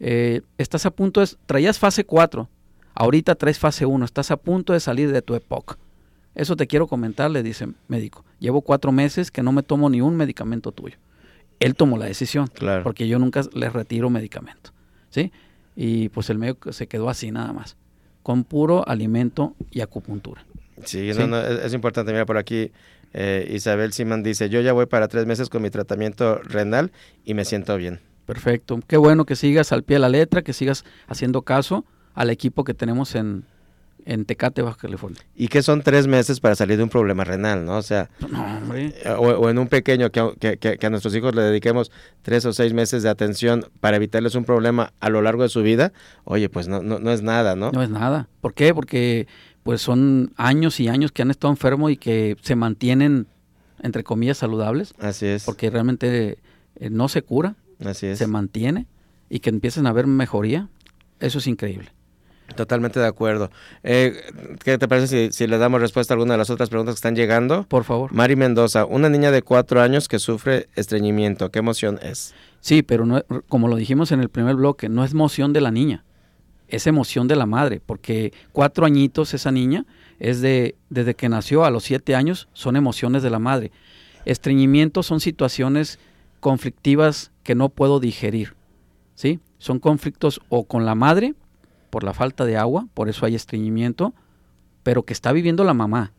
[0.00, 2.48] eh, estás a punto de, traías fase 4,
[2.94, 5.78] ahorita traes fase 1, estás a punto de salir de tu EPOC.
[6.34, 8.24] Eso te quiero comentar, le dice médico.
[8.38, 10.96] Llevo cuatro meses que no me tomo ni un medicamento tuyo.
[11.58, 12.82] Él tomó la decisión, claro.
[12.84, 14.70] porque yo nunca le retiro medicamento,
[15.10, 15.32] ¿sí?
[15.76, 17.76] Y pues el médico se quedó así nada más.
[18.22, 20.44] con puro alimento y acupuntura.
[20.84, 22.12] Sí, No, es, importante.
[22.12, 22.70] Mira, por aquí
[23.12, 26.92] eh, Isabel Simán dice, yo ya voy para tres meses con mi tratamiento renal
[27.24, 28.00] y me siento bien.
[28.26, 28.80] Perfecto.
[28.86, 32.64] Qué bueno que sigas al pie de la letra, que sigas haciendo caso al equipo
[32.64, 33.44] que tenemos en,
[34.06, 35.20] en Tecate, Baja California.
[35.34, 37.76] Y que son tres meses para salir de un problema renal, ¿no?
[37.76, 38.10] O sea,
[38.74, 41.90] eh, O, en un pequeño, que, que, a nuestros hijos le dediquemos
[42.22, 45.62] tres o seis meses de atención para evitarles un problema a lo largo de su
[45.62, 45.92] vida,
[46.24, 47.72] oye, pues no, no, no es nada, ¿no?
[47.72, 48.28] No es nada.
[48.40, 48.74] ¿Por qué?
[48.74, 49.26] Porque
[49.62, 53.26] pues son años y años que han estado enfermos y que se mantienen,
[53.82, 54.94] entre comillas, saludables.
[54.98, 55.44] Así es.
[55.44, 56.38] Porque realmente
[56.76, 57.56] eh, no se cura.
[57.84, 58.18] Así es.
[58.18, 58.86] Se mantiene
[59.28, 60.68] y que empiecen a ver mejoría.
[61.20, 61.92] Eso es increíble.
[62.56, 63.50] Totalmente de acuerdo.
[63.82, 64.14] Eh,
[64.64, 67.16] ¿Qué te parece si, le damos respuesta a alguna de las otras preguntas que están
[67.16, 67.64] llegando?
[67.64, 68.12] Por favor.
[68.12, 72.34] Mari Mendoza, una niña de cuatro años que sufre estreñimiento, ¿qué emoción es?
[72.60, 75.70] Sí, pero no, como lo dijimos en el primer bloque, no es emoción de la
[75.70, 76.04] niña
[76.70, 79.84] es emoción de la madre, porque cuatro añitos esa niña
[80.18, 83.72] es de desde que nació a los siete años son emociones de la madre.
[84.24, 85.98] Estreñimiento son situaciones
[86.40, 88.54] conflictivas que no puedo digerir,
[89.14, 89.40] ¿sí?
[89.58, 91.34] Son conflictos o con la madre
[91.90, 94.14] por la falta de agua, por eso hay estreñimiento,
[94.82, 96.12] pero que está viviendo la mamá.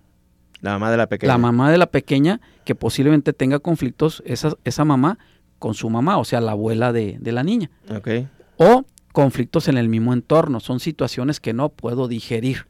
[0.62, 1.34] La mamá de la pequeña.
[1.34, 5.18] La mamá de la pequeña que posiblemente tenga conflictos, esa, esa mamá
[5.58, 7.70] con su mamá, o sea, la abuela de, de la niña.
[7.90, 8.28] Okay.
[8.58, 12.68] O conflictos en el mismo entorno, son situaciones que no puedo digerir.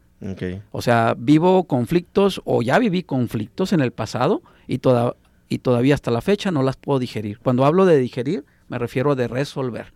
[0.70, 5.16] O sea, vivo conflictos o ya viví conflictos en el pasado y, toda,
[5.48, 7.40] y todavía hasta la fecha no las puedo digerir.
[7.40, 9.92] Cuando hablo de digerir, me refiero de resolver.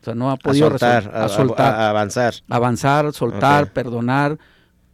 [0.00, 2.34] O sea, no ha podido soltar, a, soltar, a, avanzar.
[2.48, 4.38] Avanzar, soltar, perdonar.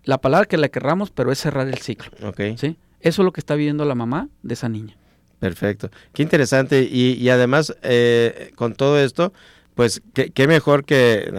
[0.05, 2.11] La palabra que le querramos, pero es cerrar el ciclo.
[2.57, 2.77] ¿sí?
[3.01, 4.97] Eso es lo que está viviendo la mamá de esa niña.
[5.39, 5.91] Perfecto.
[6.13, 6.89] Qué interesante.
[6.91, 9.33] Y, y además, eh, con todo esto,
[9.75, 11.33] pues qué, mejor que,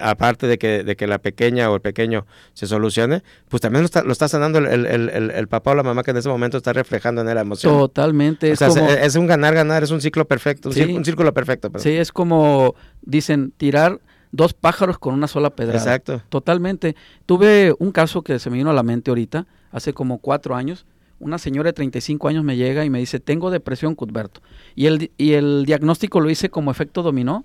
[0.00, 3.86] aparte de que, de que la pequeña o el pequeño se solucione, pues también lo
[3.86, 6.56] está, lo está sanando el, el, el, papá o la mamá que en ese momento
[6.56, 7.76] está reflejando en él la emoción.
[7.76, 8.52] Totalmente.
[8.52, 11.70] es, es, un ganar-ganar, es un ciclo perfecto, un, círculo perfecto.
[11.78, 15.74] Sí, es como dicen, tirar dos pájaros con una sola pedra.
[15.74, 16.22] Exacto.
[16.28, 16.94] Totalmente.
[17.26, 20.86] Tuve un caso que se me vino a la mente ahorita, hace como cuatro años.
[21.18, 24.42] Una señora de 35 años me llega y me dice, tengo depresión, Cuthberto.
[24.76, 27.44] Y el, y el diagnóstico lo hice como efecto dominó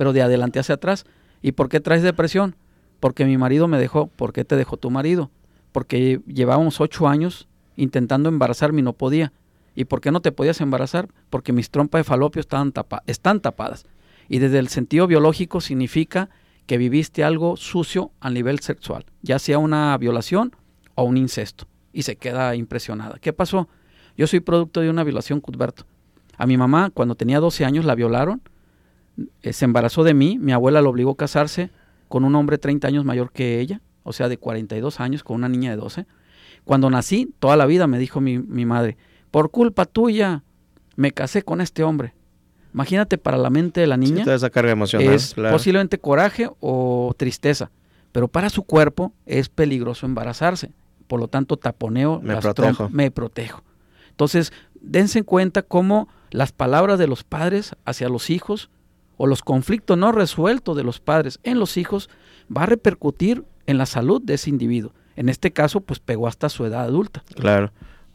[0.00, 1.04] pero de adelante hacia atrás.
[1.42, 2.56] ¿Y por qué traes depresión?
[3.00, 4.06] Porque mi marido me dejó.
[4.06, 5.30] ¿Por qué te dejó tu marido?
[5.72, 9.34] Porque llevábamos ocho años intentando embarazarme y no podía.
[9.74, 11.10] ¿Y por qué no te podías embarazar?
[11.28, 12.72] Porque mis trompas de falopio estaban
[13.06, 13.84] están tapadas.
[14.26, 16.30] Y desde el sentido biológico significa
[16.64, 20.56] que viviste algo sucio a nivel sexual, ya sea una violación
[20.94, 21.66] o un incesto.
[21.92, 23.18] Y se queda impresionada.
[23.20, 23.68] ¿Qué pasó?
[24.16, 25.84] Yo soy producto de una violación, Cuthberto.
[26.38, 28.40] A mi mamá, cuando tenía 12 años, la violaron
[29.42, 31.70] se embarazó de mí, mi abuela lo obligó a casarse
[32.08, 35.48] con un hombre 30 años mayor que ella, o sea, de 42 años, con una
[35.48, 36.06] niña de 12.
[36.64, 38.96] Cuando nací, toda la vida me dijo mi, madre,
[39.30, 40.42] por culpa tuya,
[40.96, 42.14] me casé con este hombre.
[42.74, 44.24] Imagínate para la mente de la niña.
[44.32, 47.70] esa carga emocional, es posiblemente coraje o tristeza,
[48.12, 50.72] pero para su cuerpo es peligroso embarazarse.
[51.06, 52.88] Por lo tanto, taponeo, me protejo.
[52.90, 53.62] me protejo.
[54.10, 58.70] Entonces, dense en cuenta cómo las palabras de los padres hacia los hijos
[59.22, 62.08] o los conflictos no resueltos de los padres en los hijos
[62.50, 64.94] va a repercutir en la salud de ese individuo.
[65.14, 67.22] En este caso, pues pegó hasta su edad adulta.
[67.34, 67.70] Claro.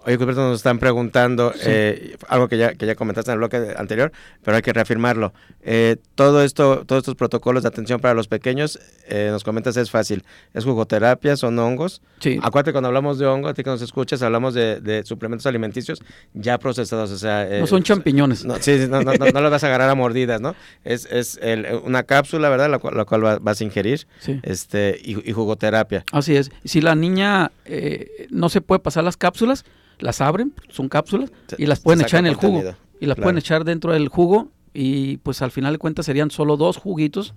[0.05, 3.73] Oye, Cuthberto, nos están preguntando eh, algo que ya, que ya comentaste en el bloque
[3.75, 4.11] anterior,
[4.43, 5.33] pero hay que reafirmarlo.
[5.63, 9.89] Eh, todo esto, todos estos protocolos de atención para los pequeños, eh, nos comentas es
[9.89, 10.23] fácil.
[10.53, 12.03] Es jugoterapia, son hongos.
[12.19, 12.37] Sí.
[12.43, 16.03] Acuérdate, cuando hablamos de hongo, a ti que nos escuchas, hablamos de, suplementos alimenticios
[16.35, 17.09] ya procesados.
[17.09, 18.45] O sea, no son champiñones.
[18.45, 20.55] No, sí, no, no, no, los vas a agarrar a mordidas, ¿no?
[20.83, 21.39] Es, es
[21.83, 22.69] una cápsula, ¿verdad?
[22.69, 24.05] La cual, la cual vas a ingerir.
[24.19, 24.39] Sí.
[24.43, 26.03] Este, y, y jugoterapia.
[26.11, 26.51] Así es.
[26.63, 27.51] Si la niña
[28.29, 29.65] no se puede pasar las cápsulas,
[29.99, 32.63] las abren, son cápsulas, y las pueden echar en el jugo.
[32.99, 36.57] Y las pueden echar dentro del jugo y pues al final de cuentas serían solo
[36.57, 37.33] dos juguitos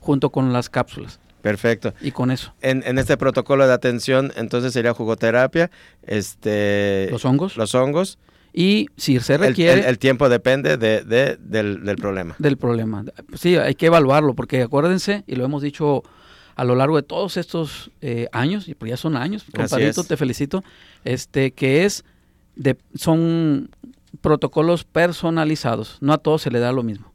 [0.00, 1.20] junto con las cápsulas.
[1.40, 1.94] Perfecto.
[2.00, 2.54] Y con eso.
[2.62, 5.70] En, en, este protocolo de atención, entonces sería jugoterapia,
[6.02, 7.08] este...
[7.10, 7.56] Los hongos.
[7.56, 8.18] Los hongos.
[8.52, 9.86] Y si se requiere...
[9.86, 11.02] El, tiempo depende de,
[11.38, 12.34] del, del, problema.
[12.38, 13.04] Del problema.
[13.34, 16.02] Sí, hay que evaluarlo, porque acuérdense, y lo hemos dicho
[16.56, 20.16] a lo largo de todos estos eh, años, y pues ya son años, compadrito, te
[20.16, 20.62] felicito,
[21.04, 22.04] este, que es
[22.56, 23.70] de, son
[24.20, 27.12] protocolos personalizados, no a todos se le da lo mismo.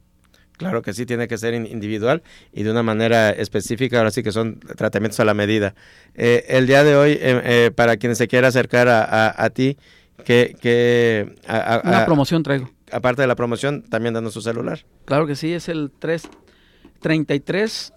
[0.56, 2.22] Claro que sí, tiene que ser individual
[2.52, 5.74] y de una manera específica, ahora sí que son tratamientos a la medida.
[6.14, 9.78] Eh, el día de hoy, eh, para quienes se quiera acercar a, a, ti,
[10.26, 10.54] que...
[10.60, 12.70] que Una promoción traigo.
[12.92, 14.84] Aparte de la promoción, también dando su celular.
[15.06, 17.94] Claro que sí, es el 333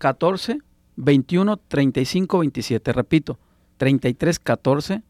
[0.00, 0.58] 14
[0.96, 2.92] 21 35 27.
[2.92, 3.38] Repito,
[3.76, 5.02] 33 14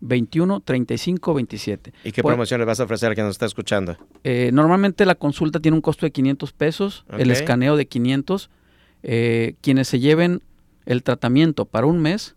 [0.00, 1.92] 21 35 27.
[2.04, 3.96] ¿Y qué promoción le vas a ofrecer a quien nos está escuchando?
[4.22, 8.50] Eh, normalmente la consulta tiene un costo de 500 pesos, el escaneo de 500.
[9.02, 10.42] Eh, quienes se lleven
[10.84, 12.36] el tratamiento para un mes,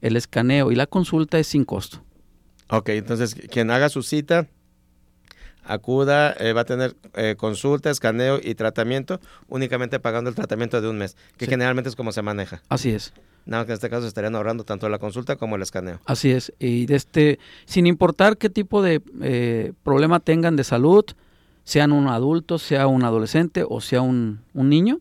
[0.00, 2.04] el escaneo y la consulta es sin costo.
[2.68, 4.46] Ok, entonces quien haga su cita,
[5.64, 6.96] acuda, eh, va a tener
[7.36, 12.12] consulta, escaneo y tratamiento, únicamente pagando el tratamiento de un mes, que generalmente es como
[12.12, 12.62] se maneja.
[12.68, 13.12] Así es.
[13.44, 16.00] Nada, que en este caso estarían ahorrando tanto la consulta como el escaneo.
[16.06, 16.52] Así es.
[16.58, 21.04] Y de este, sin importar qué tipo de eh, problema tengan de salud,
[21.64, 25.00] sean un adulto, sea un adolescente o sea un, un niño,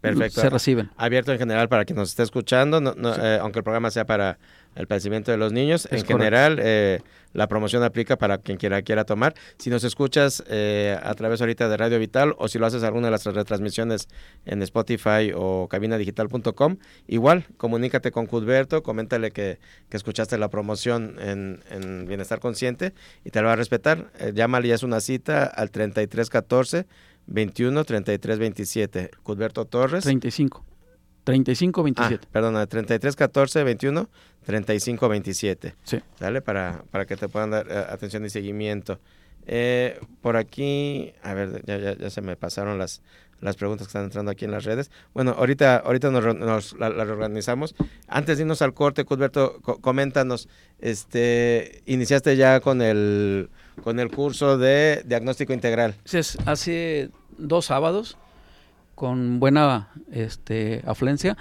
[0.00, 0.40] Perfecto.
[0.40, 0.90] se reciben.
[0.96, 4.38] Abierto en general para quien nos esté escuchando, eh, aunque el programa sea para
[4.76, 5.88] el padecimiento de los niños.
[5.90, 7.00] en general, eh,
[7.32, 9.34] la promoción aplica para quien quiera quiera tomar.
[9.58, 13.08] Si nos escuchas eh, a través ahorita de Radio Vital o si lo haces alguna
[13.08, 14.08] de las retransmisiones
[14.44, 16.76] en Spotify o cabinadigital.com,
[17.08, 19.58] igual, comunícate con Cudberto, coméntale que,
[19.88, 22.92] que escuchaste la promoción en, en, Bienestar Consciente
[23.24, 24.12] y te lo va a respetar.
[24.34, 26.86] llámale, ya es una cita al 3314
[27.26, 29.10] 21 33 27.
[29.22, 30.04] Cudberto Torres.
[30.04, 30.75] 35.
[31.26, 32.24] 35 27.
[32.24, 34.08] Ah, perdona, 33 14 21
[34.44, 35.74] 35 27.
[35.82, 35.98] Sí.
[36.20, 36.40] ¿Sale?
[36.40, 39.00] Para, para que te puedan dar eh, atención y seguimiento.
[39.48, 43.02] Eh, por aquí, a ver, ya, ya, ya, se me pasaron las,
[43.40, 44.92] las preguntas que están entrando aquí en las redes.
[45.14, 47.74] Bueno, ahorita, ahorita nos, nos la, reorganizamos.
[48.06, 50.48] Antes de irnos al corte, Cudberto, coméntanos,
[50.78, 53.50] este, iniciaste ya con el,
[53.82, 55.96] con el curso de diagnóstico integral.
[56.04, 58.16] Sí, hace dos sábados
[58.96, 61.36] con buena este, afluencia.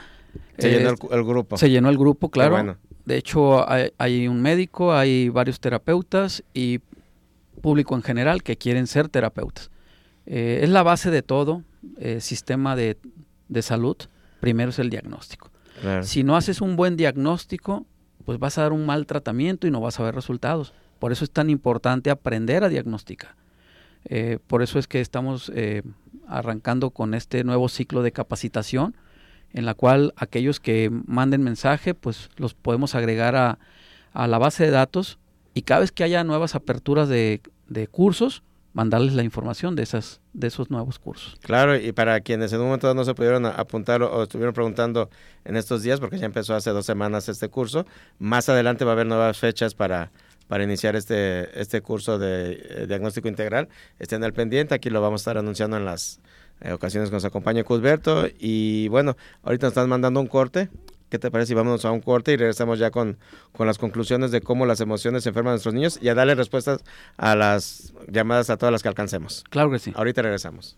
[0.59, 1.57] Se llenó el, grupo.
[1.57, 2.77] Se llenó el grupo, claro.
[3.05, 6.79] De hecho, hay, un médico, hay varios terapeutas y
[7.61, 9.71] público en general que quieren ser terapeutas.
[10.25, 11.63] Eh, es la base de todo
[11.97, 12.97] eh, sistema de,
[13.61, 13.97] salud.
[14.39, 15.49] Primero es el diagnóstico.
[16.01, 17.85] Si no haces un buen diagnóstico,
[18.25, 20.73] pues vas a dar un mal tratamiento y no vas a ver resultados.
[20.99, 23.35] Por eso es tan importante aprender a diagnosticar.
[24.05, 25.51] Eh, por eso es que estamos
[26.27, 28.95] arrancando con este nuevo ciclo de capacitación
[29.53, 33.59] en la cual aquellos que manden mensaje pues los podemos agregar a,
[34.11, 35.17] a la base de datos
[35.53, 38.43] y cada vez que haya nuevas aperturas de, de cursos
[38.73, 41.37] mandarles la información de esas de esos nuevos cursos.
[41.41, 45.09] Claro, y para quienes en un momento no se pudieron apuntar o, estuvieron preguntando
[45.45, 47.85] en estos días, porque ya empezó hace dos semanas este curso,
[48.19, 50.11] más adelante va a haber nuevas fechas para,
[50.47, 53.69] para iniciar este, este curso de eh, diagnóstico integral.
[53.99, 56.19] Estén al pendiente, aquí lo vamos a estar anunciando en las
[56.61, 58.27] eh, ocasiones que nos acompaña Cusberto.
[58.39, 60.69] Y bueno, ahorita nos están mandando un corte.
[61.09, 63.17] ¿Qué te parece si vámonos a un corte y regresamos ya con,
[63.51, 66.83] con las conclusiones de cómo las emociones enferman a nuestros niños y a darle respuestas
[67.15, 69.43] a las llamadas a todas las que alcancemos?
[69.49, 69.93] Claro que sí.
[69.95, 70.77] Ahorita regresamos.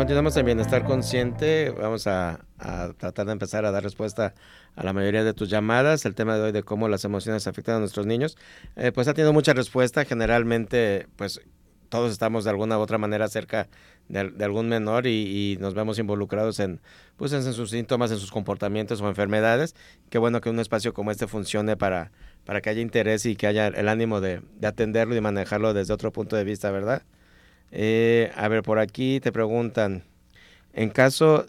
[0.00, 1.74] Continuamos en Bienestar Consciente.
[1.78, 2.40] Vamos a,
[2.96, 4.32] tratar de empezar a dar respuesta
[4.74, 6.06] a la mayoría de tus llamadas.
[6.06, 8.38] El tema de hoy de cómo las emociones afectan a nuestros niños,
[8.76, 10.06] eh, pues ha tenido mucha respuesta.
[10.06, 11.42] Generalmente, pues
[11.90, 13.68] todos estamos de alguna u otra manera cerca
[14.08, 16.80] de, algún menor y, nos vemos involucrados en,
[17.18, 19.74] pues, en sus síntomas, en sus comportamientos o enfermedades.
[20.08, 22.10] Qué bueno que un espacio como este funcione para,
[22.46, 26.10] para que haya interés y que haya el ánimo de, atenderlo y manejarlo desde otro
[26.10, 27.02] punto de vista, ¿verdad?
[27.72, 30.04] Eh, a ver, por aquí te preguntan,
[30.72, 31.46] en caso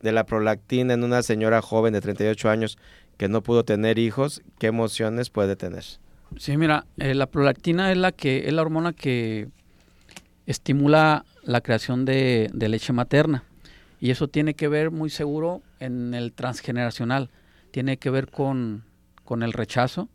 [0.00, 2.78] de la prolactina en una señora joven de 38 años
[3.16, 5.84] que no pudo tener hijos, ¿qué emociones puede tener?
[6.38, 9.48] Sí, mira, eh, la prolactina es la que es la hormona que
[10.46, 13.44] estimula la creación de, leche materna.
[14.00, 17.30] Y eso tiene que ver muy seguro en el transgeneracional.
[17.70, 18.84] Tiene que ver con,
[19.40, 20.08] el rechazo.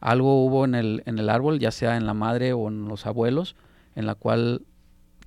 [0.00, 3.06] Algo hubo en el, en el árbol, ya sea en la madre o en los
[3.06, 3.56] abuelos,
[3.96, 4.62] en la cual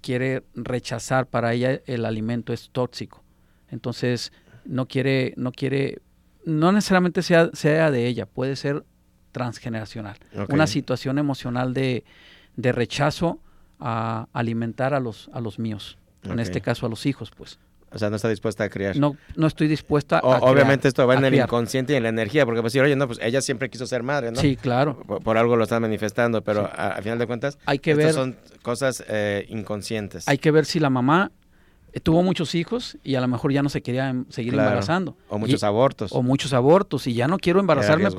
[0.06, 3.24] quiere rechazar para ella el alimento es tóxico.
[3.70, 4.32] Entonces,
[4.64, 6.00] no quiere, no quiere,
[6.46, 8.86] no necesariamente sea, sea de ella, puede ser
[9.32, 10.18] transgeneracional.
[10.50, 12.04] Una situación emocional de,
[12.56, 13.40] de rechazo
[13.80, 17.58] a alimentar a los, a los míos, en este caso a los hijos, pues.
[17.96, 18.98] O sea, no está dispuesta a criar.
[18.98, 22.46] No, no estoy dispuesta a Obviamente esto va en el inconsciente y en la energía,
[22.46, 24.42] porque pues si oye, no, pues ella siempre quiso ser madre, ¿no?
[24.42, 25.00] Sí, claro.
[25.00, 29.02] Por, algo lo está manifestando, pero a, final de cuentas, hay que ver, son cosas
[29.08, 30.28] eh, inconscientes.
[30.28, 31.32] Hay que ver si la mamá
[32.04, 35.16] tuvo muchos hijos y a lo mejor ya no se quería em, seguir embarazando.
[35.30, 36.12] O muchos Y- abortos.
[36.12, 38.10] O muchos abortos y ya no quiero embarazarme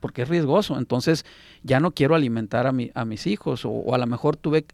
[0.00, 0.76] porque es riesgoso.
[0.76, 1.24] Entonces
[1.62, 4.66] ya no quiero alimentar a, mi, a mis hijos o, o a lo mejor tuve,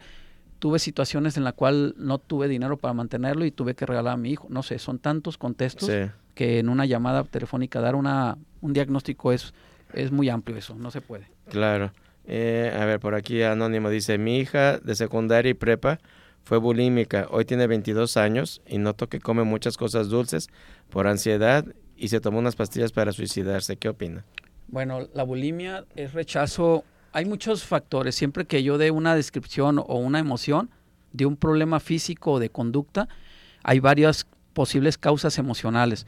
[0.67, 4.17] tuve situaciones en la cual no tuve dinero para mantenerlo y tuve que regalar a
[4.17, 4.49] mi hijo.
[4.51, 6.11] No sé, son tantos contextos Sí.
[6.35, 9.55] que en una llamada telefónica dar una, un diagnóstico es,
[9.93, 11.29] es muy amplio eso, no se puede.
[11.51, 11.93] Claro.
[12.25, 16.01] Eh, a ver, por aquí Anónimo dice, mi hija de secundaria y prepa
[16.43, 20.49] fue bulímica, hoy tiene 22 años y noto que come muchas cosas dulces
[20.91, 21.65] por ansiedad
[21.97, 23.77] y se tomó unas pastillas para suicidarse.
[23.77, 24.25] ¿Qué opina?
[24.67, 26.83] Bueno, la bulimia es rechazo.
[27.17, 28.15] Hay muchos factores.
[28.15, 30.69] Siempre que yo dé una descripción o una emoción
[31.15, 33.09] de un problema físico o de conducta,
[33.63, 36.07] hay varias posibles causas emocionales.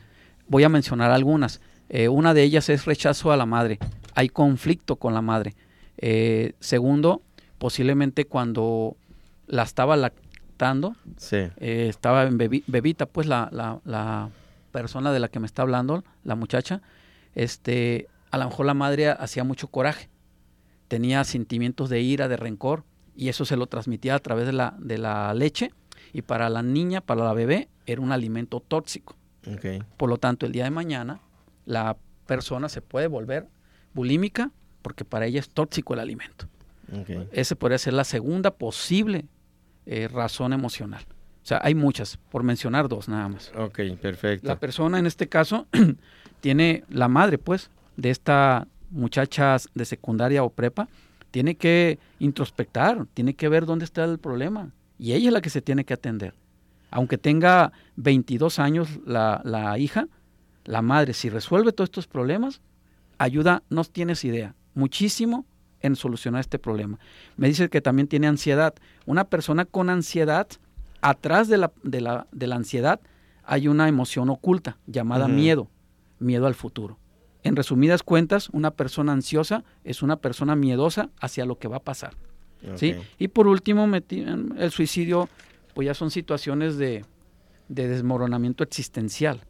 [0.49, 1.63] Voy a mencionar algunas.
[1.89, 3.79] Eh, una de ellas es rechazo a la madre.
[4.15, 5.55] Hay conflicto con la madre.
[5.97, 7.23] Eh, segundo,
[7.57, 8.95] posiblemente cuando
[9.47, 14.29] la estaba lactando, Sí, eh, estaba en bebi- bebita, pues la, la, la
[14.73, 16.83] persona de la que me está hablando, la muchacha,
[17.35, 20.11] este, a lo mejor la madre hacía mucho coraje,
[20.89, 22.85] tenía sentimientos de ira, de rencor,
[23.15, 25.73] y eso se lo transmitía a través de la, de la leche,
[26.13, 29.17] y para la niña, para la bebé, era un alimento tóxico.
[29.97, 31.21] Por lo tanto, el día de mañana,
[31.65, 33.47] la persona se puede volver
[33.95, 34.51] bulímica
[34.83, 36.47] porque para ella es tóxico el alimento.
[37.33, 39.27] Esa podría ser la segunda posible
[39.87, 41.05] eh, razón emocional.
[41.43, 43.53] O sea, hay muchas, por mencionar dos nada más.
[43.57, 44.47] Ok, perfecto.
[44.47, 45.67] La persona en este caso
[46.41, 50.89] tiene la madre, pues, de esta muchacha de secundaria o prepa,
[51.31, 54.71] tiene que introspectar, tiene que ver dónde está el problema.
[54.99, 56.35] Y ella es la que se tiene que atender.
[56.91, 60.09] Aunque tenga 22 años la, la hija,
[60.65, 62.61] la madre, si resuelve todos estos problemas,
[63.19, 65.45] ayuda, no tienes idea, muchísimo
[65.81, 66.99] en solucionar este problema.
[67.37, 68.75] Me dice que también tiene ansiedad.
[69.07, 70.49] Una persona con ansiedad,
[71.01, 73.01] atrás de la, de la, de la ansiedad
[73.45, 75.69] hay una emoción oculta llamada miedo,
[76.19, 76.99] miedo al futuro.
[77.45, 81.83] En resumidas cuentas, una persona ansiosa es una persona miedosa hacia lo que va a
[81.85, 82.15] pasar.
[82.75, 82.97] ¿sí?
[83.19, 84.25] Y por último, meti-
[84.59, 85.29] el suicidio,
[85.75, 87.05] pues ya son situaciones de,
[87.69, 89.41] de desmoronamiento existencial.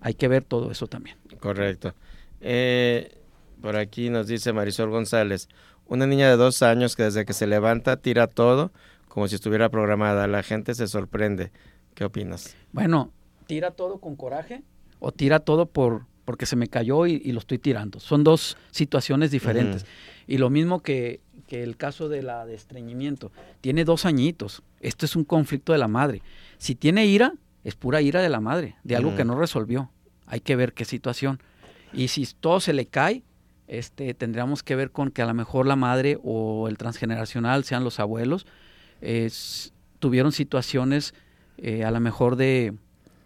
[0.00, 1.16] Hay que ver todo eso también.
[1.40, 1.94] Correcto.
[2.40, 3.18] Eh,
[3.60, 5.48] por aquí nos dice Marisol González,
[5.86, 8.70] una niña de dos años que desde que se levanta tira todo
[9.08, 10.26] como si estuviera programada.
[10.28, 11.50] La gente se sorprende.
[11.94, 12.56] ¿Qué opinas?
[12.72, 13.12] Bueno,
[13.46, 14.62] tira todo con coraje
[14.98, 18.00] o tira todo por porque se me cayó y, y lo estoy tirando.
[18.00, 19.86] Son dos situaciones diferentes.
[20.26, 23.30] Y lo mismo que, que el caso de la de estreñimiento.
[23.60, 24.62] Tiene dos añitos.
[24.80, 26.22] Esto es un conflicto de la madre.
[26.58, 29.90] Si tiene ira, es pura ira de la madre, de algo que no resolvió.
[30.26, 31.40] Hay que ver qué situación.
[31.92, 33.22] Y si todo se le cae,
[33.66, 37.84] este, tendríamos que ver con que a lo mejor la madre o el transgeneracional, sean
[37.84, 38.46] los abuelos,
[39.98, 41.14] tuvieron situaciones
[41.58, 42.74] eh, a lo mejor de,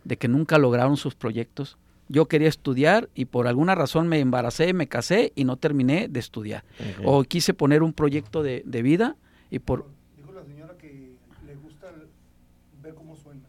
[0.04, 1.78] de que nunca lograron sus proyectos.
[2.08, 6.20] Yo quería estudiar y por alguna razón me embaracé, me casé y no terminé de
[6.20, 6.64] estudiar.
[7.04, 9.16] O quise poner un proyecto de, de vida
[9.50, 9.86] y por...
[10.16, 11.12] Dijo la señora que
[11.46, 11.88] le gusta
[12.82, 13.42] ver cómo suena.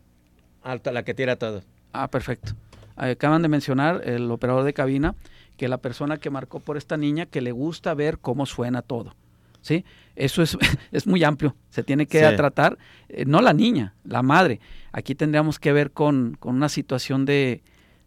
[0.61, 1.61] Alta, la que tira todo.
[1.93, 2.51] Ah, perfecto.
[2.97, 5.15] Acaban de mencionar el operador de cabina
[5.55, 9.15] que la persona que marcó por esta niña que le gusta ver cómo suena todo.
[9.61, 9.85] ¿Sí?
[10.17, 10.57] Eso es,
[10.91, 11.55] es muy amplio.
[11.69, 12.35] Se tiene que Sí.
[12.35, 14.59] tratar, eh, no la niña, la madre.
[14.91, 17.61] Aquí tendríamos que ver con, con una situación de,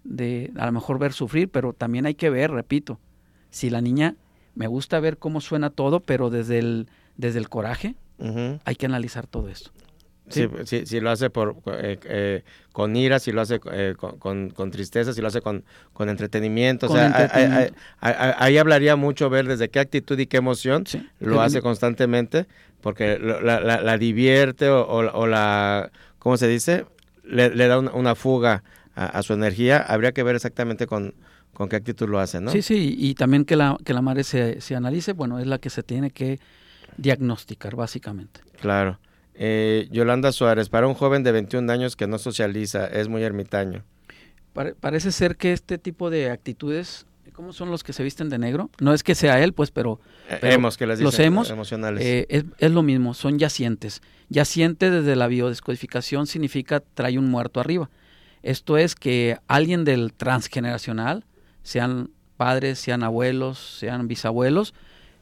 [0.05, 2.99] de a lo mejor ver sufrir, pero también hay que ver, repito,
[3.51, 4.17] si la niña
[4.55, 7.95] me gusta ver cómo suena todo, pero desde el, desde el coraje,
[8.65, 9.71] hay que analizar todo esto.
[10.29, 14.19] Sí, sí, si lo hace por, eh, eh, con ira, si lo hace eh, con,
[14.19, 16.87] con- con tristeza, si lo hace con, con entretenimiento.
[16.87, 17.75] Con o sea, ahí- ahí- entretenimiento.
[18.01, 21.07] ahí- ahí- ahí hablaría mucho ver desde qué actitud y qué emoción Sí.
[21.19, 22.47] lo hace constantemente,
[22.81, 25.91] porque lo- la, la- la divierte o, o- o la,
[26.21, 26.87] ¿cómo se dice?
[27.25, 28.63] Le, le da una, una fuga
[28.95, 29.79] a, a su energía.
[29.79, 31.15] Habría que ver exactamente con,
[31.55, 32.51] con qué actitud lo hace, ¿no?
[32.51, 35.59] Sí, sí, y también que la, que la madre se, se analice, bueno, es la
[35.59, 36.39] que se tiene que
[36.97, 38.41] diagnosticar, básicamente.
[38.61, 38.99] Claro.
[39.35, 43.83] Eh, Yolanda Suárez, para un joven de 21 años que no socializa, es muy ermitaño.
[44.53, 48.39] Pare- parece ser que este tipo de actitudes, ¿cómo son los que se visten de
[48.39, 48.69] negro?
[48.79, 51.49] No es que sea él, pues, pero Eh, Pero hemos, que les los dicen, hemos,
[51.51, 52.05] emocionales.
[52.05, 54.03] eh, es, es lo mismo, son yacientes.
[54.29, 57.89] Yaciente desde la biodescodificación significa trae un muerto arriba.
[58.43, 61.25] Esto es que alguien del transgeneracional,
[61.63, 64.75] sean padres, sean abuelos, sean bisabuelos,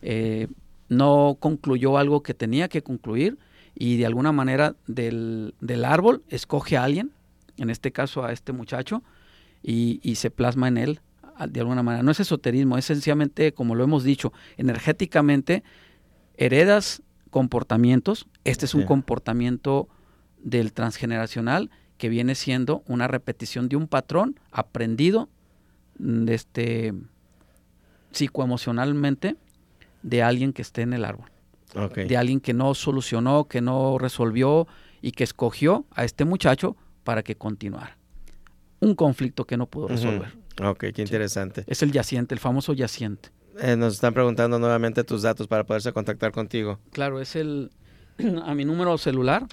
[0.03, 0.49] eh,
[0.89, 3.39] no concluyó algo que tenía que concluir
[3.75, 7.13] y de alguna manera del, del árbol escoge a alguien,
[7.59, 9.03] en este caso a este muchacho,
[9.63, 11.01] y, y se plasma en él
[11.49, 12.03] de alguna manera.
[12.03, 15.63] No es esoterismo, es sencillamente, como lo hemos dicho, energéticamente
[16.37, 18.27] heredas comportamientos.
[18.45, 18.87] Este es un Sí.
[18.87, 19.89] comportamiento
[20.43, 25.29] del transgeneracional que viene siendo una repetición de un patrón aprendido
[25.99, 26.95] mm, de este,
[28.11, 29.37] psicoemocionalmente
[30.03, 31.31] de alguien que esté en el árbol.
[31.95, 34.67] De alguien que no solucionó, que no resolvió
[35.03, 36.75] y que escogió a este muchacho
[37.05, 37.99] para que continuara.
[38.81, 40.33] Un conflicto que no pudo resolver.
[40.65, 41.65] Ok, qué interesante.
[41.67, 43.29] Es el yaciente, el famoso yaciente.
[43.61, 46.81] Eh, nos están preguntando nuevamente tus datos para poderse contactar contigo.
[46.93, 47.71] Claro, es el
[48.43, 49.47] a mi número celular,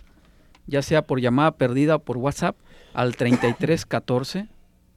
[0.68, 2.57] ya sea por llamada perdida o por WhatsApp,
[2.93, 4.47] al 3314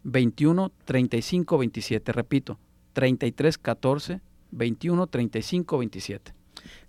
[0.02, 2.12] 21 35 27.
[2.12, 2.58] Repito,
[2.92, 6.39] 3314 21 35 27.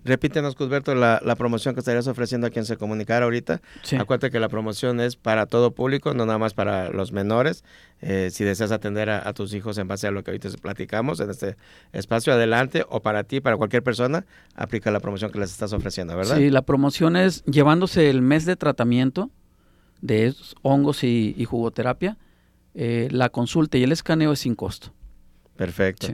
[0.04, 3.62] Repítenos, Cusberto, la, la, promoción que estarías ofreciendo a quien se comunicara ahorita.
[4.00, 7.64] Acuérdate que la promoción es para todo público, no nada más para los menores.
[8.02, 11.30] Eh, si deseas atender a, tus hijos en base a lo que ahorita platicamos en
[11.30, 11.56] este
[11.94, 14.26] espacio, adelante, o para ti, para cualquier persona,
[14.56, 16.38] aplica la promoción que les estás ofreciendo, ¿verdad?
[16.38, 19.30] Sí, la promoción es llevándose el mes de tratamiento
[20.02, 20.34] de
[20.64, 22.18] hongos y, jugoterapia,
[22.74, 24.94] eh, la consulta y el escaneo es sin costo.
[25.56, 26.08] Perfecto.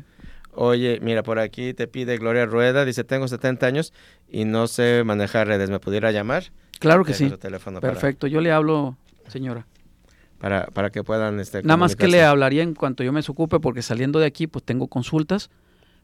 [0.59, 3.93] Oye, mira, por aquí te pide Gloria Rueda, dice, tengo 70 años
[4.27, 6.45] y no sé manejar redes, ¿me pudiera llamar?
[6.79, 7.31] Claro que sí.
[7.79, 8.97] Perfecto, yo le hablo,
[9.27, 9.67] señora.
[10.39, 11.39] Para, para que puedan...
[11.39, 14.47] Este, Nada más que le hablaría en cuanto yo me desocupe, porque saliendo de aquí
[14.47, 15.51] pues tengo consultas,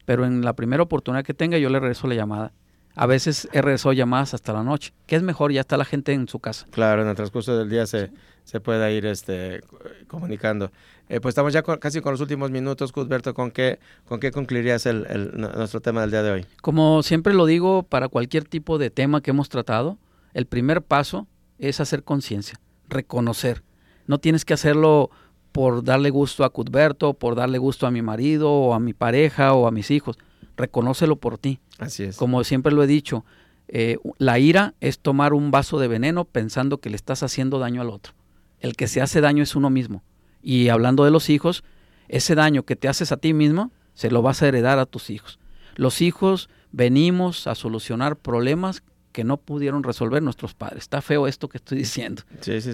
[0.05, 2.51] pero en la primera oportunidad que tenga yo le regreso la llamada.
[2.95, 6.13] A veces he regresado llamadas hasta la noche, que es mejor, ya está la gente
[6.13, 6.67] en su casa.
[6.69, 8.11] Claro, en el transcurso del día se,
[8.43, 9.61] se pueda ir este,
[10.07, 10.71] comunicando.
[11.09, 14.85] Eh, pues estamos ya casi con los últimos minutos, Cusberto, ¿con qué, con qué concluirías
[14.85, 16.45] el, nuestro tema del día de hoy?
[16.61, 19.97] Como siempre lo digo para cualquier tipo de tema que hemos tratado,
[20.33, 21.27] el primer paso
[21.59, 23.63] es hacer conciencia, reconocer.
[24.07, 25.11] No tienes que hacerlo
[25.51, 29.53] por darle gusto a Cusberto, por darle gusto a mi marido o a mi pareja
[29.53, 30.17] o a mis hijos.
[30.57, 31.59] Reconócelo por ti.
[31.79, 32.17] Así es.
[32.17, 33.23] Como siempre lo he dicho,
[33.67, 37.81] eh, la ira es tomar un vaso de veneno pensando que le estás haciendo daño
[37.81, 38.13] al otro.
[38.59, 40.03] El que se hace daño es uno mismo.
[40.43, 41.63] Y hablando de los hijos,
[42.09, 45.09] ese daño que te haces a ti mismo, se lo vas a heredar a tus
[45.09, 45.39] hijos.
[45.75, 48.83] Los hijos venimos a solucionar problemas
[49.13, 50.83] que no pudieron resolver nuestros padres.
[50.83, 52.23] Está feo esto que estoy diciendo,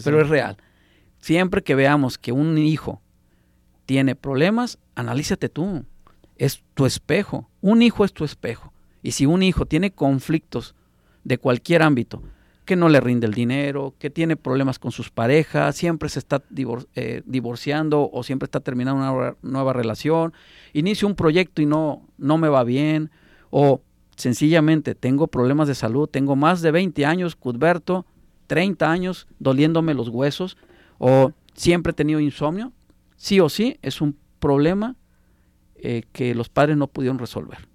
[0.04, 0.58] pero es real.
[1.20, 3.02] Siempre que veamos que un hijo
[3.86, 5.86] tiene problemas, analízate tú.
[6.38, 7.50] Es tu espejo.
[7.62, 8.74] Un hijo es tu espejo.
[9.04, 10.76] Y si un hijo tiene conflictos
[11.24, 12.24] de cualquier ámbito,
[12.70, 16.44] que no le rinde el dinero, que tiene problemas con sus parejas, siempre se está
[16.94, 20.34] eh, divorciando o siempre está terminando una nueva relación,
[20.74, 23.10] inicio un proyecto y no, no me va bien,
[23.50, 23.82] o
[24.18, 28.06] sencillamente tengo problemas de salud, tengo más de 20 años, Cudberto,
[28.46, 30.56] 30 años doliéndome los huesos,
[31.00, 32.72] o siempre he tenido insomnio,
[33.16, 34.96] sí o sí es un problema
[35.74, 37.68] eh, que los padres no pudieron resolver.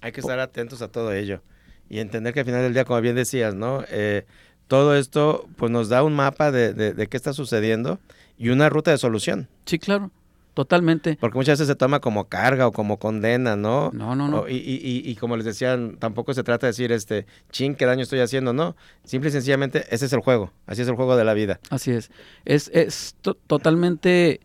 [0.00, 1.42] Hay que estar atentos a todo ello
[1.90, 3.84] y entender que al final del día, como bien decías, ¿no?
[3.90, 4.24] Eh,
[4.68, 7.98] todo esto pues nos da un mapa de, de, qué está sucediendo
[8.38, 9.48] y una ruta de solución.
[9.66, 10.10] Sí, claro.
[10.54, 11.16] Totalmente.
[11.20, 13.90] Porque muchas veces se toma como carga o como condena, ¿no?
[13.92, 14.48] No, no, no.
[14.48, 18.02] y, y, y, como les decían, tampoco se trata de decir, este, ching, qué daño
[18.02, 18.76] estoy haciendo, no.
[19.04, 20.52] Simple y sencillamente, ese es el juego.
[20.66, 21.60] Así es el juego de la vida.
[21.70, 22.10] Así es.
[22.44, 23.14] Es, es
[23.46, 24.40] totalmente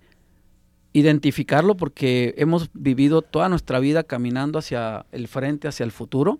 [0.93, 6.39] identificarlo porque hemos vivido toda nuestra vida caminando hacia el frente, hacia el futuro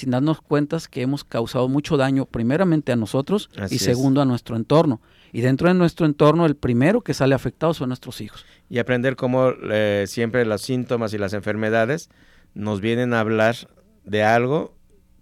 [0.00, 4.56] sin darnos cuenta que hemos causado mucho daño primeramente a nosotros y segundo a nuestro
[4.56, 5.00] entorno.
[5.32, 8.44] Y dentro de nuestro entorno el primero que sale afectado son nuestros hijos.
[8.68, 12.08] Y aprender cómo eh, siempre los síntomas y las enfermedades
[12.54, 13.56] nos vienen a hablar
[14.04, 14.74] de algo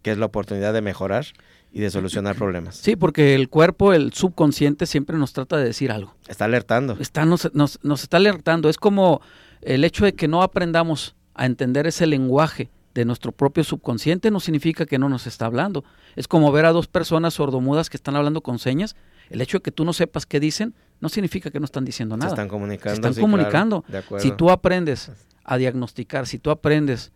[0.02, 1.26] que es la oportunidad de mejorar
[1.72, 2.76] y de solucionar problemas.
[2.76, 6.14] Sí, porque el cuerpo, el subconsciente siempre nos trata de decir algo.
[6.28, 6.96] Está alertando.
[7.00, 8.68] Está, nos, nos, nos está alertando.
[8.68, 9.20] Es como
[9.60, 14.40] el hecho de que no aprendamos a entender ese lenguaje de nuestro propio subconsciente no
[14.40, 15.84] significa que no nos está hablando.
[16.16, 18.96] Es como ver a dos personas sordomudas que están hablando con señas.
[19.30, 22.16] El hecho de que tú no sepas qué dicen no significa que no están diciendo
[22.16, 22.30] nada.
[22.30, 22.94] Se están comunicando.
[22.94, 23.84] están comunicando.
[24.18, 25.12] si tú aprendes
[25.44, 27.12] a diagnosticar, si tú aprendes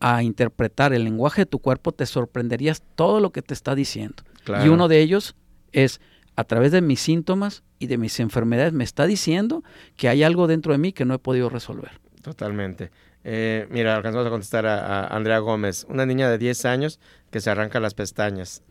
[0.00, 4.24] a interpretar el lenguaje de tu cuerpo, te sorprenderías todo lo que te está diciendo.
[4.64, 5.36] Y uno de ellos
[5.70, 6.00] es,
[6.34, 9.62] a través de mis síntomas y de mis enfermedades, me está diciendo
[9.96, 12.00] que hay algo dentro de mí que no he podido resolver.
[12.22, 12.90] Totalmente.
[13.24, 16.98] Eh, mira, alcanzamos a contestar a, Andrea Gómez, una niña de 10 años
[17.30, 18.62] que se arranca las pestañas.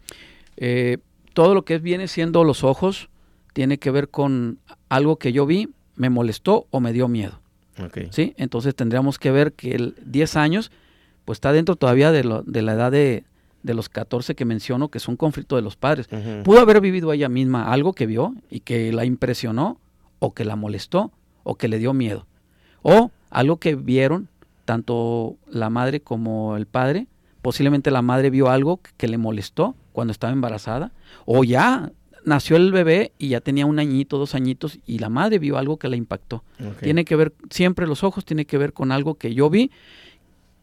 [0.58, 0.98] Eh,
[1.34, 3.10] todo lo que viene siendo los ojos
[3.54, 7.40] tiene que ver con algo que yo vi, me molestó o me dio miedo.
[8.12, 8.36] ¿Sí?
[8.38, 10.72] Entonces tendríamos que ver que el 10 años,
[11.26, 13.24] pues está dentro todavía de, la edad de,
[13.64, 16.08] los 14 que menciono, que es un conflicto de los padres.
[16.44, 19.80] Pudo haber vivido ella misma algo que vio y que la impresionó,
[20.20, 21.12] o que la molestó,
[21.44, 22.28] o que le dio miedo.
[22.84, 24.28] O algo que vieron
[24.72, 27.08] tanto la madre como el padre.
[27.42, 30.94] Posiblemente la madre vio algo que le molestó cuando estaba embarazada
[31.26, 31.92] o ya
[32.24, 35.76] nació el bebé y ya tenía un añito, dos añitos y la madre vio algo
[35.76, 36.46] que la impactó.
[36.80, 39.72] Tiene que ver, siempre los ojos tiene que ver con algo que yo vi,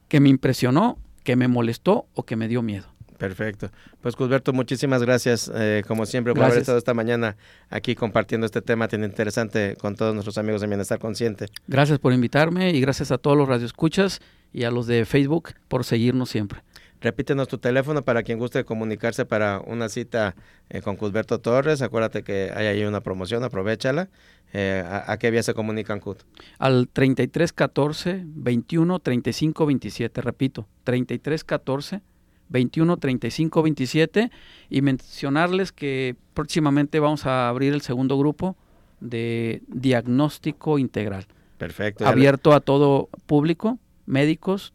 [0.08, 2.86] que me impresionó, que me molestó o que me dio miedo.
[3.18, 3.70] Perfecto.
[4.00, 7.36] Pues Cusberto, muchísimas gracias, eh, como siempre, por haber estado esta mañana
[7.68, 11.46] aquí compartiendo este tema tan interesante con todos nuestros amigos de Bienestar Consciente.
[11.66, 14.20] Gracias por invitarme y gracias a todos los radioescuchas
[14.52, 16.62] y a los de Facebook por seguirnos siempre.
[17.00, 20.34] Repítenos tu teléfono para quien guste comunicarse para una cita
[20.68, 21.82] eh, con Cusberto Torres.
[21.82, 24.08] Acuérdate que hay ahí una promoción, aprovechala.
[24.52, 26.22] Eh, ¿a, qué vía se comunican, Cut?
[26.58, 30.20] Al 3314 21 35 27.
[30.22, 32.00] Repito, 3314
[32.48, 34.30] 21 35 27.
[34.70, 38.56] Y mencionarles que próximamente vamos a abrir el segundo grupo
[39.00, 41.26] de diagnóstico integral.
[41.58, 42.06] Perfecto.
[42.06, 44.72] Abierto a todo público, médicos,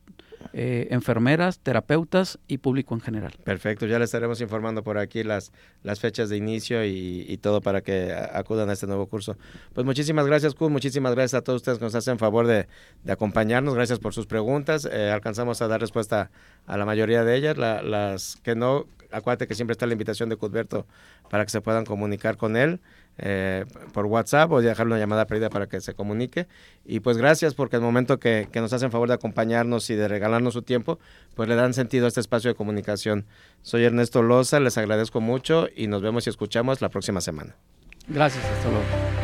[0.53, 3.33] eh, enfermeras, terapeutas y público en general.
[3.43, 5.51] Perfecto, ya les estaremos informando por aquí las,
[5.83, 9.37] las fechas de inicio y, todo para que acudan a este nuevo curso.
[9.73, 12.67] Pues muchísimas gracias, Kun, muchísimas gracias a todos ustedes que nos hacen favor de,
[13.07, 14.87] acompañarnos, gracias por sus preguntas.
[14.91, 16.31] Eh, alcanzamos a dar respuesta
[16.67, 20.35] a la mayoría de ellas, las que no, acuérdate que siempre está la invitación de
[20.35, 20.85] Cudberto
[21.29, 22.79] para que se puedan comunicar con él.
[23.19, 26.47] Eh, por WhatsApp o dejarle una llamada perdida para que se comunique.
[26.83, 30.07] Y pues gracias porque el momento que, que, nos hacen favor de acompañarnos y de
[30.07, 30.99] regalarnos su tiempo,
[31.35, 33.25] pues le dan sentido a este espacio de comunicación.
[33.61, 37.55] Soy Ernesto Loza, les agradezco mucho y nos vemos y escuchamos la próxima semana.
[38.07, 39.22] Gracias, hasta luego.